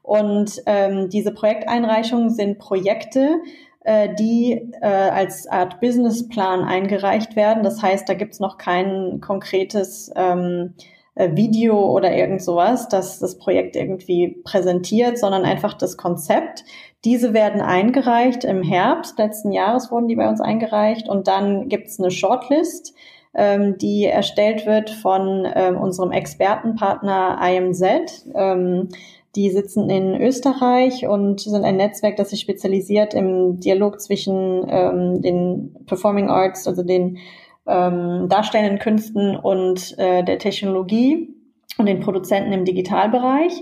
Und 0.03 0.63
ähm, 0.67 1.09
diese 1.09 1.33
Projekteinreichungen 1.33 2.31
sind 2.31 2.59
Projekte, 2.59 3.41
äh, 3.85 4.15
die 4.15 4.73
äh, 4.81 4.87
als 4.87 5.47
Art 5.47 5.81
Businessplan 5.81 6.65
eingereicht 6.65 7.37
werden. 7.37 7.63
Das 7.63 7.83
heißt, 7.83 8.09
da 8.09 8.15
gibt's 8.15 8.41
noch 8.41 8.59
kein 8.59 9.21
konkretes 9.21 10.11
ähm, 10.17 10.75
äh, 10.79 11.02
Video 11.15 11.91
oder 11.91 12.15
irgend 12.17 12.43
sowas, 12.43 12.89
das 12.89 13.19
das 13.19 13.37
Projekt 13.37 13.77
irgendwie 13.77 14.41
präsentiert, 14.45 15.19
sondern 15.19 15.45
einfach 15.45 15.75
das 15.75 15.97
Konzept. 15.97 16.65
Diese 17.05 17.35
werden 17.35 17.61
eingereicht 17.61 18.45
im 18.45 18.63
Herbst 18.63 19.19
letzten 19.19 19.53
Jahres 19.53 19.91
wurden 19.91 20.09
die 20.09 20.17
bei 20.17 20.29
uns 20.29 20.41
eingereicht 20.41 21.09
und 21.09 21.29
dann 21.29 21.69
gibt's 21.69 22.01
eine 22.01 22.11
Shortlist, 22.11 22.95
ähm, 23.35 23.77
die 23.79 24.05
erstellt 24.07 24.67
wird 24.67 24.91
von 24.91 25.47
ähm, 25.55 25.77
unserem 25.77 26.13
Expertenpartner 26.13 27.39
IMZ. 27.43 28.27
Ähm, 28.35 28.89
die 29.35 29.51
sitzen 29.51 29.89
in 29.89 30.21
Österreich 30.21 31.07
und 31.07 31.41
sind 31.41 31.65
ein 31.65 31.77
Netzwerk, 31.77 32.17
das 32.17 32.31
sich 32.31 32.41
spezialisiert 32.41 33.15
im 33.15 33.61
Dialog 33.61 33.99
zwischen 34.01 34.67
ähm, 34.69 35.23
den 35.23 35.75
Performing 35.87 36.29
Arts, 36.29 36.69
also 36.69 36.83
den 36.83 37.17
ähm, 37.67 38.29
darstellenden 38.29 38.79
Künsten 38.79 39.37
und 39.37 39.97
äh, 39.99 40.23
der 40.25 40.39
Technologie 40.39 41.35
und 41.79 41.87
den 41.87 42.01
Produzenten 42.01 42.53
im 42.53 42.65
Digitalbereich. 42.65 43.53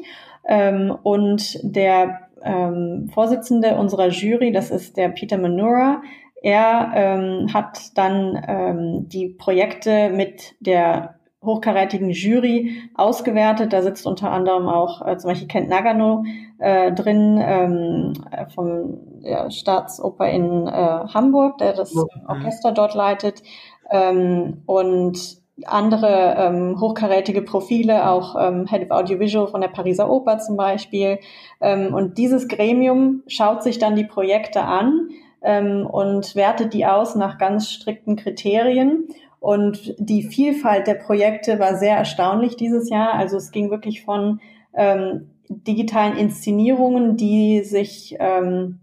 Ähm, 0.46 0.96
und 1.02 1.58
der 1.62 2.28
ähm, 2.42 3.10
Vorsitzende 3.12 3.76
unserer 3.76 4.08
Jury, 4.08 4.52
das 4.52 4.70
ist 4.70 4.96
der 4.96 5.10
Peter 5.10 5.38
Manura, 5.38 6.02
er 6.42 6.92
ähm, 6.94 7.52
hat 7.52 7.96
dann 7.96 8.42
ähm, 8.48 9.08
die 9.08 9.28
Projekte 9.28 10.08
mit 10.08 10.54
der 10.60 11.19
hochkarätigen 11.44 12.10
Jury 12.10 12.82
ausgewertet. 12.94 13.72
Da 13.72 13.82
sitzt 13.82 14.06
unter 14.06 14.30
anderem 14.30 14.68
auch 14.68 15.06
äh, 15.06 15.16
zum 15.16 15.30
Beispiel 15.30 15.48
Kent 15.48 15.68
Nagano 15.68 16.24
äh, 16.58 16.92
drin 16.92 17.40
ähm, 17.42 18.12
vom 18.54 18.98
der 19.22 19.50
Staatsoper 19.50 20.28
in 20.28 20.66
äh, 20.66 20.70
Hamburg, 20.72 21.58
der 21.58 21.72
das 21.72 21.94
Orchester 22.28 22.72
dort 22.72 22.94
leitet 22.94 23.42
ähm, 23.90 24.62
und 24.66 25.40
andere 25.66 26.36
ähm, 26.38 26.80
hochkarätige 26.80 27.42
Profile, 27.42 28.08
auch 28.08 28.34
ähm, 28.38 28.66
Head 28.66 28.84
of 28.84 28.90
Audiovisual 28.90 29.48
von 29.48 29.60
der 29.60 29.68
Pariser 29.68 30.10
Oper 30.10 30.38
zum 30.38 30.56
Beispiel. 30.56 31.18
Ähm, 31.60 31.94
und 31.94 32.18
dieses 32.18 32.48
Gremium 32.48 33.22
schaut 33.26 33.62
sich 33.62 33.78
dann 33.78 33.96
die 33.96 34.04
Projekte 34.04 34.62
an 34.62 35.10
ähm, 35.42 35.86
und 35.86 36.34
wertet 36.34 36.72
die 36.74 36.86
aus 36.86 37.14
nach 37.14 37.38
ganz 37.38 37.70
strikten 37.70 38.16
Kriterien. 38.16 39.08
Und 39.40 39.94
die 39.98 40.22
Vielfalt 40.22 40.86
der 40.86 40.94
Projekte 40.94 41.58
war 41.58 41.76
sehr 41.76 41.96
erstaunlich 41.96 42.56
dieses 42.56 42.90
Jahr. 42.90 43.14
Also 43.14 43.38
es 43.38 43.50
ging 43.50 43.70
wirklich 43.70 44.04
von 44.04 44.40
ähm, 44.74 45.30
digitalen 45.48 46.16
Inszenierungen, 46.16 47.16
die 47.16 47.62
sich 47.64 48.16
ähm, 48.20 48.80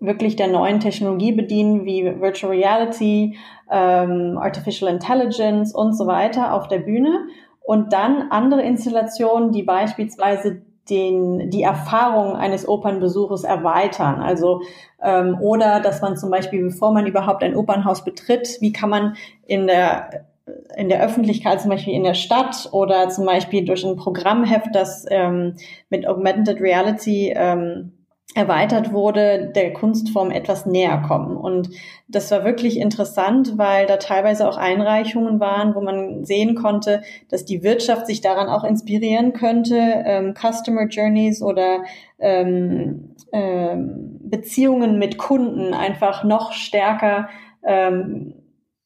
wirklich 0.00 0.36
der 0.36 0.48
neuen 0.48 0.80
Technologie 0.80 1.32
bedienen, 1.32 1.84
wie 1.84 2.04
Virtual 2.04 2.52
Reality, 2.52 3.36
ähm, 3.70 4.38
Artificial 4.38 4.92
Intelligence 4.92 5.74
und 5.74 5.96
so 5.96 6.06
weiter 6.06 6.54
auf 6.54 6.68
der 6.68 6.78
Bühne. 6.78 7.26
Und 7.64 7.92
dann 7.92 8.30
andere 8.30 8.62
Installationen, 8.62 9.52
die 9.52 9.62
beispielsweise 9.62 10.62
den, 10.90 11.50
die 11.50 11.62
Erfahrung 11.62 12.34
eines 12.36 12.66
Opernbesuches 12.68 13.44
erweitern. 13.44 14.20
Also 14.20 14.62
ähm, 15.00 15.38
oder 15.40 15.80
dass 15.80 16.02
man 16.02 16.16
zum 16.16 16.30
Beispiel, 16.30 16.62
bevor 16.62 16.92
man 16.92 17.06
überhaupt 17.06 17.42
ein 17.42 17.56
Opernhaus 17.56 18.04
betritt, 18.04 18.58
wie 18.60 18.72
kann 18.72 18.90
man 18.90 19.16
in 19.46 19.66
der 19.66 20.26
in 20.76 20.88
der 20.88 21.00
Öffentlichkeit, 21.00 21.60
zum 21.60 21.70
Beispiel 21.70 21.94
in 21.94 22.02
der 22.02 22.14
Stadt 22.14 22.68
oder 22.72 23.08
zum 23.10 23.24
Beispiel 23.26 23.64
durch 23.64 23.84
ein 23.84 23.96
Programmheft, 23.96 24.74
das 24.74 25.06
ähm, 25.08 25.54
mit 25.88 26.06
Augmented 26.06 26.60
Reality 26.60 27.32
ähm, 27.34 27.92
erweitert 28.34 28.92
wurde, 28.92 29.52
der 29.54 29.72
Kunstform 29.72 30.30
etwas 30.30 30.66
näher 30.66 31.02
kommen. 31.06 31.36
Und 31.36 31.70
das 32.08 32.30
war 32.30 32.44
wirklich 32.44 32.78
interessant, 32.78 33.58
weil 33.58 33.86
da 33.86 33.96
teilweise 33.96 34.48
auch 34.48 34.56
Einreichungen 34.56 35.40
waren, 35.40 35.74
wo 35.74 35.80
man 35.80 36.24
sehen 36.24 36.54
konnte, 36.54 37.02
dass 37.28 37.44
die 37.44 37.62
Wirtschaft 37.62 38.06
sich 38.06 38.20
daran 38.20 38.48
auch 38.48 38.64
inspirieren 38.64 39.32
könnte, 39.32 39.76
ähm, 39.76 40.34
Customer 40.34 40.86
Journeys 40.86 41.42
oder 41.42 41.84
ähm, 42.18 43.14
ähm, 43.32 44.18
Beziehungen 44.22 44.98
mit 44.98 45.18
Kunden 45.18 45.74
einfach 45.74 46.24
noch 46.24 46.52
stärker 46.52 47.28
ähm, 47.64 48.34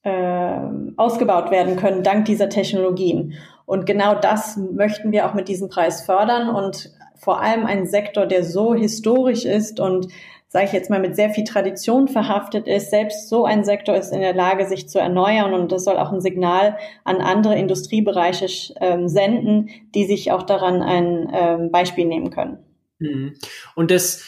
äh, 0.03 0.59
ausgebaut 0.97 1.51
werden 1.51 1.77
können 1.77 2.03
dank 2.03 2.25
dieser 2.27 2.49
Technologien. 2.49 3.35
Und 3.65 3.87
genau 3.87 4.15
das 4.15 4.57
möchten 4.57 5.11
wir 5.11 5.29
auch 5.29 5.35
mit 5.35 5.49
diesem 5.49 5.69
Preis 5.69 6.03
fördern 6.03 6.49
und 6.49 6.96
vor 7.19 7.41
allem 7.41 7.67
ein 7.67 7.87
Sektor, 7.87 8.27
der 8.27 8.45
so 8.45 8.75
historisch 8.75 9.45
ist 9.45 9.81
und 9.81 10.09
sage 10.49 10.67
ich 10.67 10.73
jetzt 10.73 10.91
mal, 10.91 11.01
mit 11.01 11.17
sehr 11.17 11.31
viel 11.31 11.45
Tradition 11.45 12.09
verhaftet 12.09 12.67
ist. 12.67 12.91
Selbst 12.91 13.29
so 13.29 13.45
ein 13.45 13.65
Sektor 13.65 13.97
ist 13.97 14.13
in 14.13 14.21
der 14.21 14.35
Lage, 14.35 14.67
sich 14.67 14.89
zu 14.89 14.99
erneuern 14.99 15.53
und 15.53 15.73
das 15.73 15.85
soll 15.85 15.97
auch 15.97 16.13
ein 16.13 16.21
Signal 16.21 16.79
an 17.05 17.17
andere 17.17 17.59
Industriebereiche 17.59 18.47
ähm, 18.81 19.09
senden, 19.09 19.71
die 19.95 20.07
sich 20.07 20.33
auch 20.33 20.43
daran 20.43 20.83
ein 20.83 21.31
ähm, 21.33 21.71
Beispiel 21.71 22.07
nehmen 22.07 22.31
können. 22.31 22.59
Mhm. 22.99 23.35
Und 23.75 23.91
das 23.91 24.25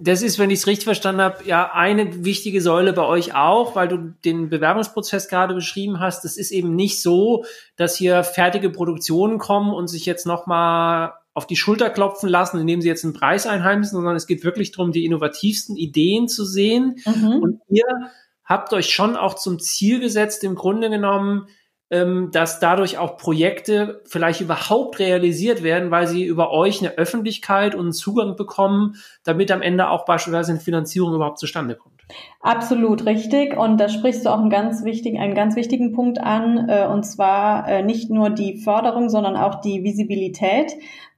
das 0.00 0.22
ist, 0.22 0.38
wenn 0.38 0.50
ich 0.50 0.60
es 0.60 0.66
richtig 0.66 0.86
verstanden 0.86 1.20
habe, 1.20 1.44
ja 1.44 1.72
eine 1.74 2.24
wichtige 2.24 2.62
Säule 2.62 2.94
bei 2.94 3.04
euch 3.04 3.34
auch, 3.34 3.76
weil 3.76 3.86
du 3.86 4.14
den 4.24 4.48
Bewerbungsprozess 4.48 5.28
gerade 5.28 5.52
beschrieben 5.54 6.00
hast. 6.00 6.24
Das 6.24 6.38
ist 6.38 6.52
eben 6.52 6.74
nicht 6.74 7.02
so, 7.02 7.44
dass 7.76 7.96
hier 7.96 8.24
fertige 8.24 8.70
Produktionen 8.70 9.38
kommen 9.38 9.74
und 9.74 9.88
sich 9.88 10.06
jetzt 10.06 10.26
nochmal 10.26 11.12
auf 11.34 11.46
die 11.46 11.56
Schulter 11.56 11.90
klopfen 11.90 12.28
lassen, 12.28 12.60
indem 12.60 12.82
sie 12.82 12.88
jetzt 12.88 13.04
einen 13.04 13.14
Preis 13.14 13.46
einheimsen, 13.46 13.96
sondern 13.96 14.16
es 14.16 14.26
geht 14.26 14.44
wirklich 14.44 14.72
darum, 14.72 14.92
die 14.92 15.04
innovativsten 15.04 15.76
Ideen 15.76 16.28
zu 16.28 16.44
sehen. 16.44 16.96
Mhm. 17.06 17.40
Und 17.42 17.60
ihr 17.68 17.86
habt 18.44 18.72
euch 18.72 18.90
schon 18.90 19.16
auch 19.16 19.34
zum 19.34 19.58
Ziel 19.58 20.00
gesetzt, 20.00 20.44
im 20.44 20.54
Grunde 20.54 20.90
genommen, 20.90 21.46
ähm, 21.92 22.30
dass 22.32 22.58
dadurch 22.58 22.98
auch 22.98 23.16
Projekte 23.18 24.00
vielleicht 24.06 24.40
überhaupt 24.40 24.98
realisiert 24.98 25.62
werden, 25.62 25.90
weil 25.90 26.06
sie 26.06 26.24
über 26.24 26.50
euch 26.50 26.80
eine 26.80 26.96
Öffentlichkeit 26.96 27.74
und 27.74 27.82
einen 27.82 27.92
Zugang 27.92 28.34
bekommen, 28.34 28.96
damit 29.24 29.50
am 29.50 29.62
Ende 29.62 29.90
auch 29.90 30.06
beispielsweise 30.06 30.52
eine 30.52 30.60
Finanzierung 30.60 31.14
überhaupt 31.14 31.38
zustande 31.38 31.76
kommt. 31.76 31.92
Absolut 32.40 33.06
richtig. 33.06 33.56
Und 33.56 33.78
da 33.78 33.88
sprichst 33.88 34.24
du 34.24 34.30
auch 34.30 34.38
einen 34.38 34.50
ganz 34.50 34.84
wichtigen, 34.84 35.18
einen 35.18 35.34
ganz 35.34 35.54
wichtigen 35.54 35.92
Punkt 35.92 36.18
an, 36.18 36.68
äh, 36.68 36.86
und 36.86 37.04
zwar 37.04 37.68
äh, 37.68 37.82
nicht 37.82 38.10
nur 38.10 38.30
die 38.30 38.58
Förderung, 38.58 39.08
sondern 39.08 39.36
auch 39.36 39.60
die 39.60 39.84
Visibilität 39.84 40.72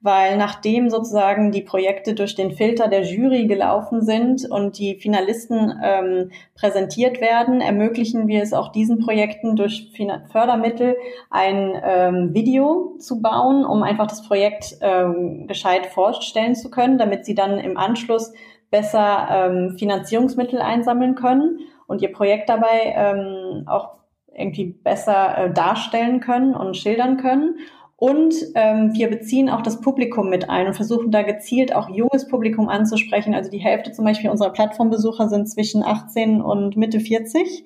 weil 0.04 0.36
nachdem 0.36 0.90
sozusagen 0.90 1.50
die 1.50 1.62
Projekte 1.62 2.12
durch 2.12 2.34
den 2.34 2.52
Filter 2.52 2.88
der 2.88 3.04
Jury 3.04 3.46
gelaufen 3.46 4.02
sind 4.02 4.44
und 4.50 4.78
die 4.78 4.96
Finalisten 4.96 5.80
ähm, 5.82 6.30
präsentiert 6.54 7.22
werden, 7.22 7.62
ermöglichen 7.62 8.28
wir 8.28 8.42
es 8.42 8.52
auch 8.52 8.70
diesen 8.70 8.98
Projekten 8.98 9.56
durch 9.56 9.90
Fördermittel 10.30 10.96
ein 11.30 11.72
ähm, 11.82 12.34
Video 12.34 12.96
zu 12.98 13.22
bauen, 13.22 13.64
um 13.64 13.82
einfach 13.82 14.06
das 14.06 14.28
Projekt 14.28 14.76
ähm, 14.82 15.46
gescheit 15.46 15.86
vorstellen 15.86 16.54
zu 16.54 16.70
können, 16.70 16.98
damit 16.98 17.24
sie 17.24 17.34
dann 17.34 17.56
im 17.58 17.78
Anschluss 17.78 18.34
besser 18.70 19.28
ähm, 19.30 19.76
Finanzierungsmittel 19.78 20.60
einsammeln 20.60 21.14
können 21.14 21.60
und 21.86 22.02
ihr 22.02 22.12
Projekt 22.12 22.50
dabei 22.50 22.92
ähm, 22.94 23.64
auch 23.66 23.94
irgendwie 24.36 24.66
besser 24.66 25.38
äh, 25.38 25.50
darstellen 25.50 26.20
können 26.20 26.54
und 26.54 26.76
schildern 26.76 27.16
können. 27.16 27.56
Und 27.96 28.34
ähm, 28.54 28.92
wir 28.94 29.08
beziehen 29.08 29.48
auch 29.48 29.62
das 29.62 29.80
Publikum 29.80 30.28
mit 30.28 30.50
ein 30.50 30.66
und 30.66 30.74
versuchen 30.74 31.12
da 31.12 31.22
gezielt 31.22 31.74
auch 31.74 31.88
junges 31.88 32.26
Publikum 32.26 32.68
anzusprechen. 32.68 33.34
Also 33.34 33.50
die 33.50 33.58
Hälfte 33.58 33.92
zum 33.92 34.04
Beispiel 34.04 34.30
unserer 34.30 34.50
Plattformbesucher 34.50 35.28
sind 35.28 35.48
zwischen 35.48 35.84
18 35.84 36.40
und 36.40 36.76
Mitte 36.76 36.98
40. 36.98 37.64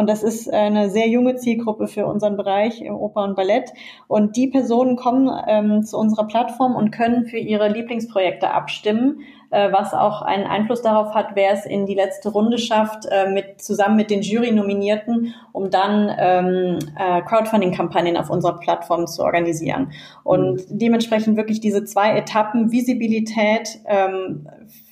Und 0.00 0.08
das 0.08 0.22
ist 0.22 0.50
eine 0.50 0.88
sehr 0.88 1.08
junge 1.10 1.36
Zielgruppe 1.36 1.86
für 1.86 2.06
unseren 2.06 2.38
Bereich 2.38 2.80
im 2.80 2.94
Oper 2.94 3.22
und 3.22 3.36
Ballett. 3.36 3.70
Und 4.08 4.34
die 4.34 4.46
Personen 4.46 4.96
kommen 4.96 5.30
ähm, 5.46 5.82
zu 5.82 5.98
unserer 5.98 6.26
Plattform 6.26 6.74
und 6.74 6.90
können 6.90 7.26
für 7.26 7.36
ihre 7.36 7.68
Lieblingsprojekte 7.68 8.50
abstimmen 8.50 9.20
äh, 9.50 9.72
was 9.72 9.94
auch 9.94 10.22
einen 10.22 10.46
Einfluss 10.46 10.82
darauf 10.82 11.14
hat, 11.14 11.30
wer 11.34 11.52
es 11.52 11.66
in 11.66 11.86
die 11.86 11.94
letzte 11.94 12.30
Runde 12.30 12.58
schafft, 12.58 13.06
äh, 13.10 13.28
mit, 13.30 13.60
zusammen 13.60 13.96
mit 13.96 14.10
den 14.10 14.22
Jury-Nominierten, 14.22 15.34
um 15.52 15.70
dann 15.70 16.10
ähm, 16.18 16.78
äh, 16.96 17.20
Crowdfunding-Kampagnen 17.22 18.16
auf 18.16 18.30
unserer 18.30 18.58
Plattform 18.60 19.06
zu 19.06 19.22
organisieren. 19.22 19.90
Und 20.22 20.70
mhm. 20.70 20.78
dementsprechend 20.78 21.36
wirklich 21.36 21.60
diese 21.60 21.84
zwei 21.84 22.16
Etappen, 22.16 22.70
Visibilität 22.70 23.80
ähm, 23.86 24.48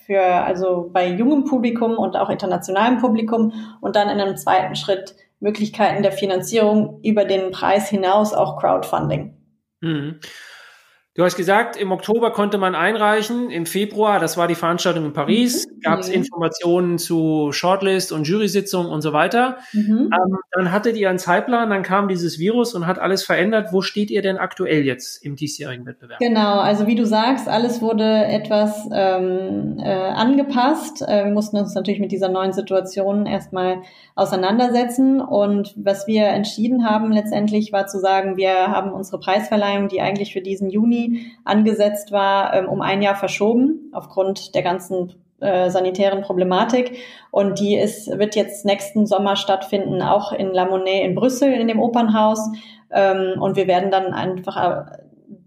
für, 0.09 0.23
also 0.23 0.89
bei 0.91 1.07
jungem 1.07 1.45
Publikum 1.45 1.99
und 1.99 2.17
auch 2.17 2.31
internationalem 2.31 2.99
Publikum 2.99 3.53
und 3.83 3.95
dann 3.95 4.09
in 4.09 4.19
einem 4.19 4.37
zweiten 4.39 4.75
Schritt 4.75 5.15
Möglichkeiten 5.39 6.03
der 6.03 6.13
Finanzierung 6.13 7.01
über 7.05 7.27
den 7.27 7.51
Preis 7.51 7.89
hinaus 7.91 8.33
auch 8.33 8.59
Crowdfunding. 8.59 9.37
Mhm. 9.83 10.19
Du 11.19 11.25
hast 11.25 11.35
gesagt, 11.35 11.77
im 11.77 11.91
Oktober 11.91 12.31
konnte 12.31 12.59
man 12.59 12.77
einreichen, 12.77 13.51
im 13.51 13.67
Februar, 13.67 14.21
das 14.21 14.37
war 14.37 14.47
die 14.47 14.55
Veranstaltung 14.55 15.05
in 15.07 15.13
Paris, 15.13 15.67
mhm. 15.67 15.81
gab 15.81 15.99
es 15.99 16.09
Informationen 16.09 16.97
zu 16.97 17.51
Shortlist 17.51 18.13
und 18.13 18.29
Jury-Sitzung 18.29 18.87
und 18.87 19.03
so 19.03 19.13
weiter. 19.13 19.59
Mhm. 19.73 20.13
Ähm, 20.13 20.39
dann 20.53 20.71
hattet 20.71 20.97
ihr 20.97 21.11
einen 21.11 21.19
Zeitplan, 21.19 21.71
dann 21.71 21.83
kam 21.83 22.07
dieses 22.07 22.39
Virus 22.39 22.73
und 22.73 22.87
hat 22.87 23.01
alles 23.01 23.25
verändert. 23.25 23.73
Wo 23.73 23.83
steht 23.83 24.13
ihr 24.13 24.23
denn 24.23 24.37
aktuell 24.37 24.85
jetzt 24.85 25.25
im 25.25 25.35
diesjährigen 25.35 25.87
Wettbewerb? 25.87 26.21
Genau, 26.21 26.61
also 26.61 26.87
wie 26.87 26.95
du 26.95 27.05
sagst, 27.05 27.49
alles 27.49 27.83
wurde 27.83 28.05
etwas 28.27 28.89
ähm, 28.93 29.81
äh, 29.81 29.91
angepasst. 29.91 31.03
Äh, 31.03 31.25
wir 31.25 31.33
mussten 31.33 31.57
uns 31.57 31.75
natürlich 31.75 31.99
mit 31.99 32.13
dieser 32.13 32.29
neuen 32.29 32.53
Situation 32.53 33.27
erstmal 33.27 33.79
auseinandersetzen. 34.15 35.21
Und 35.21 35.75
was 35.77 36.07
wir 36.07 36.27
entschieden 36.27 36.89
haben 36.89 37.11
letztendlich 37.11 37.73
war 37.73 37.89
zu 37.89 37.99
sagen, 37.99 38.37
wir 38.37 38.69
haben 38.69 38.93
unsere 38.93 39.19
Preisverleihung, 39.19 39.89
die 39.89 40.01
eigentlich 40.01 40.33
für 40.33 40.43
diesen 40.43 40.71
Juni 40.71 41.08
angesetzt 41.45 42.13
war, 42.13 42.55
ähm, 42.55 42.69
um 42.69 42.81
ein 42.81 43.03
Jahr 43.03 43.17
verschoben 43.17 43.91
aufgrund 43.93 44.55
der 44.55 44.63
ganzen 44.63 45.15
äh, 45.41 45.71
sanitären 45.71 46.23
Problematik. 46.23 46.99
Und 47.31 47.61
die 47.61 47.77
ist, 47.77 48.09
wird 48.19 48.35
jetzt 48.35 48.65
nächsten 48.65 49.07
Sommer 49.07 49.37
stattfinden, 49.37 50.03
auch 50.03 50.33
in 50.33 50.53
La 50.53 50.65
Monnaie 50.65 51.03
in 51.03 51.15
Brüssel 51.15 51.53
in 51.53 51.69
dem 51.69 51.81
Opernhaus. 51.81 52.41
Ähm, 52.91 53.41
und 53.41 53.57
wir 53.57 53.67
werden 53.67 53.91
dann 53.91 54.15
einfach 54.15 54.57
äh, 54.57 54.99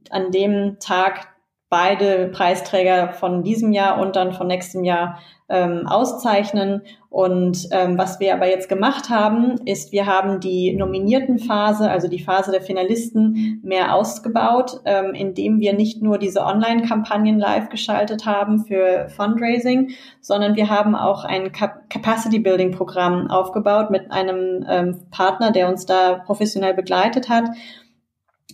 an 0.10 0.32
dem 0.32 0.78
Tag 0.80 1.31
beide 1.72 2.28
Preisträger 2.28 3.14
von 3.14 3.44
diesem 3.44 3.72
Jahr 3.72 3.98
und 3.98 4.18
dann 4.18 4.34
von 4.34 4.46
nächstem 4.46 4.84
Jahr 4.84 5.20
ähm, 5.48 5.88
auszeichnen. 5.88 6.82
Und 7.10 7.70
ähm, 7.72 7.98
was 7.98 8.20
wir 8.20 8.34
aber 8.34 8.50
jetzt 8.50 8.68
gemacht 8.68 9.10
haben, 9.10 9.56
ist, 9.66 9.94
wir 9.94 10.06
haben 10.06 10.42
die 10.42 10.76
nominierten 10.76 11.40
Phase, 11.40 11.90
also 11.90 12.10
die 12.10 12.22
Phase 12.22 12.52
der 12.52 12.62
Finalisten, 12.62 13.62
mehr 13.64 13.96
ausgebaut, 13.96 14.82
ähm, 14.84 15.14
indem 15.14 15.62
wir 15.62 15.72
nicht 15.72 16.02
nur 16.02 16.18
diese 16.18 16.42
Online-Kampagnen 16.42 17.40
live 17.40 17.70
geschaltet 17.70 18.26
haben 18.26 18.66
für 18.66 19.08
Fundraising, 19.08 19.92
sondern 20.20 20.58
wir 20.58 20.70
haben 20.70 20.94
auch 20.94 21.24
ein 21.24 21.54
Capacity-Building-Programm 21.54 23.32
aufgebaut 23.32 23.92
mit 23.92 24.12
einem 24.12 24.66
ähm, 24.70 25.00
Partner, 25.10 25.52
der 25.52 25.70
uns 25.70 25.86
da 25.86 26.16
professionell 26.26 26.74
begleitet 26.74 27.30
hat 27.30 27.46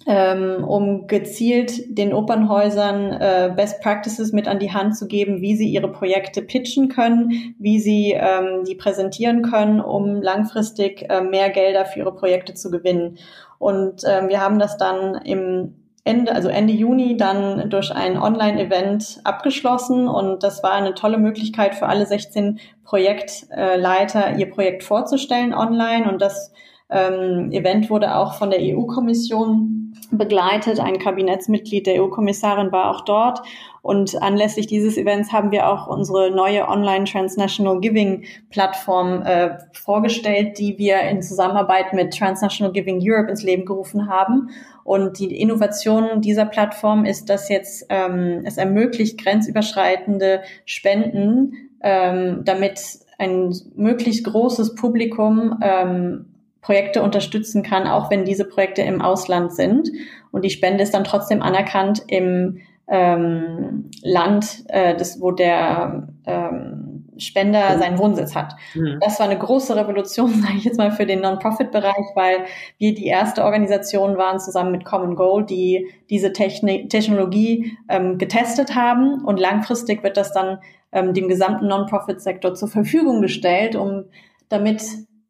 ähm, 0.06 0.64
um 0.64 1.08
gezielt 1.08 1.98
den 1.98 2.14
Opernhäusern 2.14 3.12
äh, 3.14 3.54
Best 3.56 3.82
Practices 3.82 4.32
mit 4.32 4.48
an 4.48 4.60
die 4.60 4.72
Hand 4.72 4.98
zu 4.98 5.08
geben, 5.08 5.42
wie 5.42 5.56
sie 5.56 5.70
ihre 5.70 5.92
Projekte 5.92 6.42
pitchen 6.42 6.90
können, 6.90 7.56
wie 7.60 7.80
sie 7.80 8.14
ähm, 8.14 8.64
die 8.66 8.76
präsentieren 8.76 9.42
können, 9.42 9.82
um 9.82 10.22
langfristig 10.22 11.10
äh, 11.10 11.22
mehr 11.22 11.50
Gelder 11.50 11.86
für 11.86 12.00
ihre 12.00 12.16
Projekte 12.16 12.54
zu 12.54 12.70
gewinnen. 12.70 13.18
Und 13.60 14.04
ähm, 14.06 14.30
wir 14.30 14.42
haben 14.42 14.60
das 14.60 14.78
dann 14.78 15.16
im 15.24 15.74
Ende, 16.08 16.34
also 16.34 16.48
Ende 16.48 16.72
Juni 16.72 17.18
dann 17.18 17.70
durch 17.70 17.94
ein 17.94 18.18
Online-Event 18.18 19.20
abgeschlossen 19.26 20.08
und 20.08 20.42
das 20.42 20.64
war 20.64 20.72
eine 20.72 20.94
tolle 20.94 21.18
Möglichkeit 21.18 21.76
für 21.76 21.88
alle 21.88 22.06
16 22.06 22.60
Projektleiter, 22.86 24.38
ihr 24.38 24.50
Projekt 24.50 24.86
vorzustellen 24.86 25.54
online 25.54 26.10
und 26.10 26.22
das 26.22 26.54
ähm, 26.90 27.52
Event 27.52 27.90
wurde 27.90 28.16
auch 28.16 28.36
von 28.36 28.50
der 28.50 28.60
EU-Kommission 28.62 29.87
begleitet. 30.12 30.80
Ein 30.80 31.00
Kabinettsmitglied 31.00 31.88
der 31.88 32.02
EU-Kommissarin 32.02 32.72
war 32.72 32.92
auch 32.92 33.02
dort. 33.02 33.42
Und 33.82 34.22
anlässlich 34.22 34.68
dieses 34.68 34.98
Events 34.98 35.32
haben 35.32 35.52
wir 35.52 35.70
auch 35.70 35.88
unsere 35.88 36.30
neue 36.32 36.68
Online 36.68 37.06
Transnational 37.06 37.80
Giving 37.80 38.26
Plattform 38.50 39.22
äh, 39.22 39.58
vorgestellt, 39.72 40.60
die 40.60 40.78
wir 40.78 41.02
in 41.02 41.22
Zusammenarbeit 41.22 41.94
mit 41.94 42.18
Transnational 42.18 42.74
Giving 42.74 43.00
Europe 43.02 43.30
ins 43.30 43.44
Leben 43.44 43.66
gerufen 43.66 44.10
haben. 44.10 44.50
Und 44.84 45.20
die 45.20 45.40
Innovation 45.40 46.22
dieser 46.22 46.46
Plattform 46.46 47.06
ist, 47.06 47.30
dass 47.30 47.50
jetzt 47.50 47.86
ähm, 47.90 48.44
es 48.46 48.58
ermöglicht, 48.58 49.22
grenzüberschreitende 49.22 50.42
Spenden, 50.66 51.70
ähm, 51.82 52.42
damit 52.46 53.00
ein 53.18 53.54
möglichst 53.76 54.26
großes 54.26 54.76
Publikum 54.76 55.60
ähm, 55.62 56.26
Projekte 56.68 57.02
unterstützen 57.02 57.64
kann, 57.64 57.88
auch 57.88 58.12
wenn 58.12 58.26
diese 58.26 58.44
Projekte 58.44 58.82
im 58.82 59.02
Ausland 59.02 59.54
sind. 59.54 59.90
Und 60.32 60.44
die 60.44 60.50
Spende 60.50 60.84
ist 60.84 60.94
dann 60.94 61.06
trotzdem 61.06 61.42
anerkannt 61.42 62.04
im 62.08 62.60
ähm, 62.90 63.90
Land, 64.04 64.66
äh, 64.68 64.94
das, 64.98 65.22
wo 65.22 65.32
der 65.32 66.10
ähm, 66.26 67.06
Spender 67.18 67.80
seinen 67.80 67.98
Wohnsitz 67.98 68.36
hat. 68.36 68.54
Mhm. 68.76 68.98
Das 69.00 69.18
war 69.18 69.30
eine 69.30 69.40
große 69.40 69.78
Revolution, 69.78 70.34
sage 70.42 70.56
ich 70.58 70.66
jetzt 70.66 70.78
mal, 70.78 70.92
für 70.92 71.06
den 71.06 71.22
Non-Profit-Bereich, 71.22 72.16
weil 72.16 72.40
wir 72.78 72.94
die 72.94 73.06
erste 73.08 73.46
Organisation 73.46 74.18
waren 74.18 74.42
zusammen 74.42 74.74
mit 74.74 74.84
Common 74.84 75.16
Goal, 75.16 75.46
die 75.46 75.88
diese 76.10 76.34
Techni 76.34 76.90
Technologie 76.90 77.78
ähm, 77.88 78.18
getestet 78.18 78.76
haben 78.76 79.24
und 79.24 79.40
langfristig 79.40 80.04
wird 80.04 80.18
das 80.18 80.34
dann 80.34 80.58
ähm, 80.92 81.14
dem 81.14 81.30
gesamten 81.30 81.68
Non-Profit-Sektor 81.68 82.56
zur 82.56 82.68
Verfügung 82.68 83.22
gestellt, 83.22 83.78
um 83.78 84.04
damit 84.50 84.84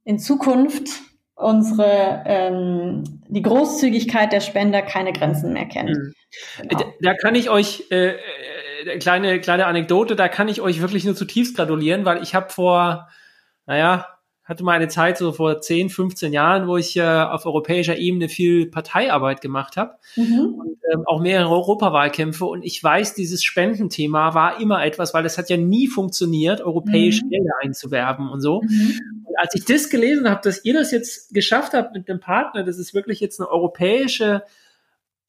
in 0.03 0.17
Zukunft 0.17 0.89
unsere 1.37 2.23
ähm, 2.25 3.03
die 3.27 3.43
Großzügigkeit 3.43 4.33
der 4.33 4.41
Spender 4.41 4.81
keine 4.81 5.13
Grenzen 5.13 5.53
mehr 5.53 5.67
kennt. 5.67 5.91
Mhm. 5.91 6.13
Genau. 6.67 6.93
Da, 7.01 7.13
kann 7.13 7.35
ich 7.35 7.49
euch 7.49 7.85
äh, 7.91 8.15
äh, 8.85 8.97
kleine 8.97 9.39
kleine 9.39 9.67
Anekdote, 9.67 10.15
da 10.15 10.27
kann 10.27 10.47
ich 10.47 10.61
euch 10.61 10.81
wirklich 10.81 11.05
nur 11.05 11.15
zutiefst 11.15 11.55
gratulieren, 11.55 12.05
weil 12.05 12.23
ich 12.23 12.33
habe 12.33 12.49
vor, 12.49 13.07
naja, 13.67 14.16
hatte 14.47 14.63
mal 14.63 14.71
eine 14.71 14.87
Zeit 14.87 15.17
so 15.17 15.33
vor 15.33 15.59
10, 15.59 15.89
15 15.89 16.31
Jahren, 16.31 16.67
wo 16.67 16.77
ich 16.77 16.95
äh, 16.95 17.01
auf 17.01 17.45
europäischer 17.45 17.97
Ebene 17.97 18.29
viel 18.29 18.67
Parteiarbeit 18.67 19.41
gemacht 19.41 19.75
habe 19.75 19.95
mhm. 20.15 20.55
und 20.57 20.77
ähm, 20.93 21.03
auch 21.05 21.21
mehrere 21.21 21.49
Europawahlkämpfe. 21.49 22.45
Und 22.45 22.63
ich 22.63 22.81
weiß, 22.81 23.13
dieses 23.13 23.43
Spendenthema 23.43 24.33
war 24.33 24.61
immer 24.61 24.85
etwas, 24.85 25.13
weil 25.13 25.25
es 25.25 25.37
hat 25.37 25.49
ja 25.49 25.57
nie 25.57 25.87
funktioniert, 25.87 26.61
europäische 26.61 27.25
mhm. 27.25 27.29
Gelder 27.29 27.53
einzuwerben 27.61 28.29
und 28.29 28.39
so. 28.39 28.61
Mhm. 28.61 28.99
Und 29.25 29.35
als 29.37 29.53
ich 29.53 29.65
das 29.65 29.89
gelesen 29.89 30.29
habe, 30.29 30.39
dass 30.41 30.63
ihr 30.63 30.73
das 30.73 30.91
jetzt 30.91 31.33
geschafft 31.33 31.73
habt 31.73 31.93
mit 31.93 32.07
dem 32.07 32.21
Partner, 32.21 32.63
das 32.63 32.77
ist 32.77 32.93
wirklich 32.93 33.19
jetzt 33.19 33.41
eine 33.41 33.49
europäische 33.49 34.43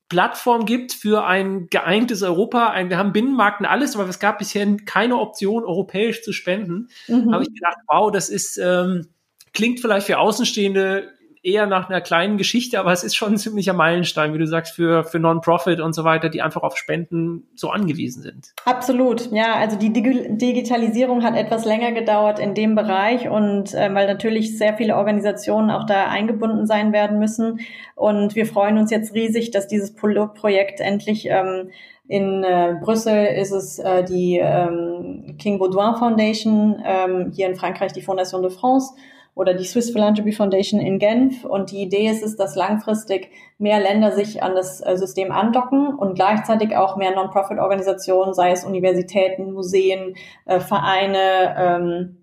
Plattform 0.09 0.65
gibt 0.65 0.93
für 0.93 1.27
ein 1.27 1.69
geeintes 1.69 2.23
Europa. 2.23 2.71
Ein, 2.71 2.89
wir 2.89 2.99
haben 2.99 3.13
Binnenmarkt 3.13 3.61
und 3.61 3.67
alles, 3.67 3.95
aber 3.95 4.09
es 4.09 4.19
gab 4.19 4.39
bisher 4.39 4.67
keine 4.87 5.17
Option, 5.17 5.65
europäisch 5.65 6.23
zu 6.23 6.33
spenden. 6.33 6.89
Mhm. 7.09 7.33
Habe 7.33 7.45
ich 7.45 7.53
gedacht, 7.53 7.79
wow, 7.87 8.11
das 8.11 8.31
ist 8.31 8.59
ähm, 8.59 9.09
klingt 9.53 9.81
vielleicht 9.81 10.07
für 10.07 10.19
Außenstehende 10.19 11.13
eher 11.43 11.67
nach 11.67 11.89
einer 11.89 12.01
kleinen 12.01 12.37
Geschichte, 12.37 12.79
aber 12.81 12.93
es 12.93 13.05
ist 13.05 13.15
schon 13.15 13.35
ein 13.35 13.39
ziemlicher 13.39 13.73
Meilenstein, 13.73 14.35
wie 14.35 14.39
du 14.39 14.47
sagst, 14.47 14.75
für, 14.75 15.05
für 15.05 15.19
Non-Profit 15.19 15.81
und 15.81 15.95
so 15.95 16.05
weiter, 16.05 16.29
die 16.29 16.43
einfach 16.43 16.63
auf 16.63 16.77
Spenden 16.77 17.47
so 17.55 17.71
angewiesen 17.71 18.23
sind. 18.23 18.53
Absolut, 18.65 19.31
ja. 19.33 19.55
Also 19.55 19.77
die 19.77 19.93
Digitalisierung 19.93 21.23
hat 21.23 21.37
etwas 21.37 21.65
länger 21.65 21.93
gedauert 21.93 22.39
in 22.39 22.55
dem 22.55 22.75
Bereich 22.75 23.29
und 23.29 23.75
äh, 23.75 23.93
weil 23.95 24.07
natürlich 24.07 24.59
sehr 24.59 24.75
viele 24.75 24.97
Organisationen 24.97 25.71
auch 25.71 25.87
da 25.87 26.09
eingebunden 26.09 26.67
sein 26.67 26.93
werden 26.93 27.19
müssen. 27.19 27.61
Und 27.95 28.35
wir 28.35 28.47
freuen 28.47 28.79
uns 28.79 28.91
jetzt 28.91 29.15
riesig, 29.15 29.51
dass 29.51 29.69
dieses 29.69 29.95
Pilotprojekt 29.95 30.81
endlich 30.81 31.27
ähm, 31.29 31.71
in 32.09 32.43
äh, 32.43 32.75
Brüssel 32.81 33.27
ist 33.27 33.53
es 33.53 33.79
äh, 33.79 34.03
die 34.03 34.39
ähm, 34.43 35.37
King 35.39 35.59
Baudouin 35.59 35.97
Foundation, 35.97 36.83
ähm, 36.85 37.33
hier 37.35 37.47
in 37.47 37.55
Frankreich 37.55 37.93
die 37.93 38.01
Fondation 38.01 38.43
de 38.43 38.51
France 38.51 38.95
oder 39.39 39.55
die 39.55 39.65
Swiss 39.65 39.91
Philanthropy 39.91 40.33
Foundation 40.33 40.81
in 40.81 40.99
Genf. 40.99 41.45
Und 41.45 41.71
die 41.71 41.81
Idee 41.81 42.11
ist 42.11 42.25
es, 42.25 42.35
dass 42.35 42.57
langfristig 42.57 43.31
mehr 43.57 43.79
Länder 43.79 44.11
sich 44.11 44.43
an 44.43 44.57
das 44.57 44.85
äh, 44.85 44.97
System 44.97 45.31
andocken 45.31 45.95
und 45.95 46.17
gleichzeitig 46.17 46.77
auch 46.77 46.97
mehr 46.97 47.15
Non-Profit-Organisationen, 47.15 48.35
sei 48.35 48.51
es 48.51 48.65
Universitäten, 48.65 49.53
Museen, 49.53 50.17
äh, 50.45 50.59
Vereine, 50.59 51.55
ähm, 51.57 52.17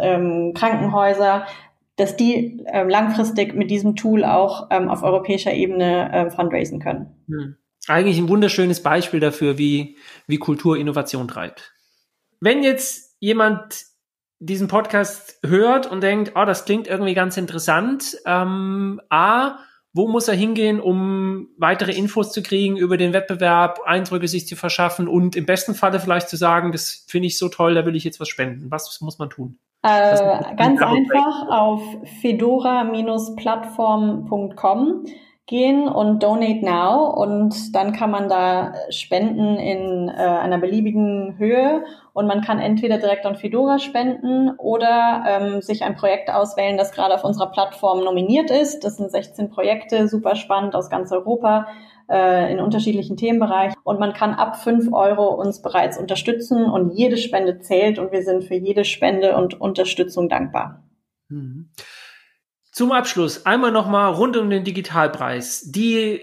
ähm, 0.00 0.52
Krankenhäuser, 0.54 1.46
dass 1.96 2.16
die 2.16 2.64
ähm, 2.72 2.88
langfristig 2.88 3.54
mit 3.54 3.68
diesem 3.68 3.96
Tool 3.96 4.24
auch 4.24 4.68
ähm, 4.70 4.88
auf 4.88 5.02
europäischer 5.02 5.52
Ebene 5.52 6.12
äh, 6.12 6.30
fundraisen 6.30 6.78
können. 6.78 7.24
Hm. 7.26 7.56
Eigentlich 7.88 8.18
ein 8.18 8.28
wunderschönes 8.28 8.84
Beispiel 8.84 9.18
dafür, 9.18 9.58
wie, 9.58 9.96
wie 10.28 10.38
Kultur 10.38 10.76
Innovation 10.76 11.26
treibt. 11.26 11.74
Wenn 12.38 12.62
jetzt 12.62 13.16
jemand 13.18 13.91
diesen 14.42 14.68
Podcast 14.68 15.38
hört 15.44 15.90
und 15.90 16.02
denkt, 16.02 16.32
oh, 16.34 16.44
das 16.44 16.64
klingt 16.64 16.88
irgendwie 16.88 17.14
ganz 17.14 17.36
interessant. 17.36 18.16
Ähm, 18.26 19.00
A, 19.08 19.58
wo 19.94 20.08
muss 20.08 20.26
er 20.26 20.34
hingehen, 20.34 20.80
um 20.80 21.50
weitere 21.58 21.92
Infos 21.92 22.32
zu 22.32 22.42
kriegen 22.42 22.76
über 22.76 22.96
den 22.96 23.12
Wettbewerb, 23.12 23.80
Eindrücke 23.84 24.26
sich 24.26 24.48
zu 24.48 24.56
verschaffen 24.56 25.06
und 25.06 25.36
im 25.36 25.46
besten 25.46 25.74
Falle 25.74 26.00
vielleicht 26.00 26.28
zu 26.28 26.36
sagen, 26.36 26.72
das 26.72 27.04
finde 27.06 27.28
ich 27.28 27.38
so 27.38 27.48
toll, 27.48 27.74
da 27.74 27.86
will 27.86 27.94
ich 27.94 28.02
jetzt 28.04 28.18
was 28.18 28.28
spenden. 28.28 28.68
Was 28.70 29.00
muss 29.00 29.18
man 29.18 29.30
tun? 29.30 29.58
Äh, 29.84 30.54
ganz 30.56 30.80
einfach 30.80 31.48
auf 31.48 31.82
fedora-plattform.com 32.20 35.04
gehen 35.46 35.88
und 35.88 36.22
Donate 36.22 36.64
Now 36.64 37.10
und 37.10 37.74
dann 37.74 37.92
kann 37.92 38.10
man 38.10 38.28
da 38.28 38.74
spenden 38.90 39.56
in 39.56 40.08
äh, 40.08 40.12
einer 40.12 40.58
beliebigen 40.58 41.36
Höhe 41.36 41.84
und 42.12 42.26
man 42.26 42.42
kann 42.42 42.60
entweder 42.60 42.98
direkt 42.98 43.26
an 43.26 43.34
Fedora 43.34 43.78
spenden 43.80 44.50
oder 44.56 45.24
ähm, 45.26 45.60
sich 45.60 45.82
ein 45.82 45.96
Projekt 45.96 46.30
auswählen, 46.30 46.76
das 46.76 46.92
gerade 46.92 47.14
auf 47.14 47.24
unserer 47.24 47.50
Plattform 47.50 48.04
nominiert 48.04 48.50
ist. 48.50 48.84
Das 48.84 48.98
sind 48.98 49.10
16 49.10 49.50
Projekte, 49.50 50.06
super 50.06 50.36
spannend 50.36 50.76
aus 50.76 50.90
ganz 50.90 51.10
Europa 51.10 51.66
äh, 52.08 52.52
in 52.52 52.60
unterschiedlichen 52.60 53.16
Themenbereichen 53.16 53.76
und 53.82 53.98
man 53.98 54.12
kann 54.12 54.34
ab 54.34 54.56
5 54.56 54.92
Euro 54.92 55.28
uns 55.34 55.60
bereits 55.60 55.98
unterstützen 55.98 56.66
und 56.66 56.92
jede 56.92 57.16
Spende 57.16 57.58
zählt 57.58 57.98
und 57.98 58.12
wir 58.12 58.22
sind 58.22 58.44
für 58.44 58.54
jede 58.54 58.84
Spende 58.84 59.36
und 59.36 59.60
Unterstützung 59.60 60.28
dankbar. 60.28 60.84
Mhm. 61.28 61.70
Zum 62.72 62.90
Abschluss 62.90 63.44
einmal 63.44 63.70
nochmal 63.70 64.12
rund 64.12 64.36
um 64.36 64.48
den 64.50 64.64
Digitalpreis. 64.64 65.70
Die 65.70 66.22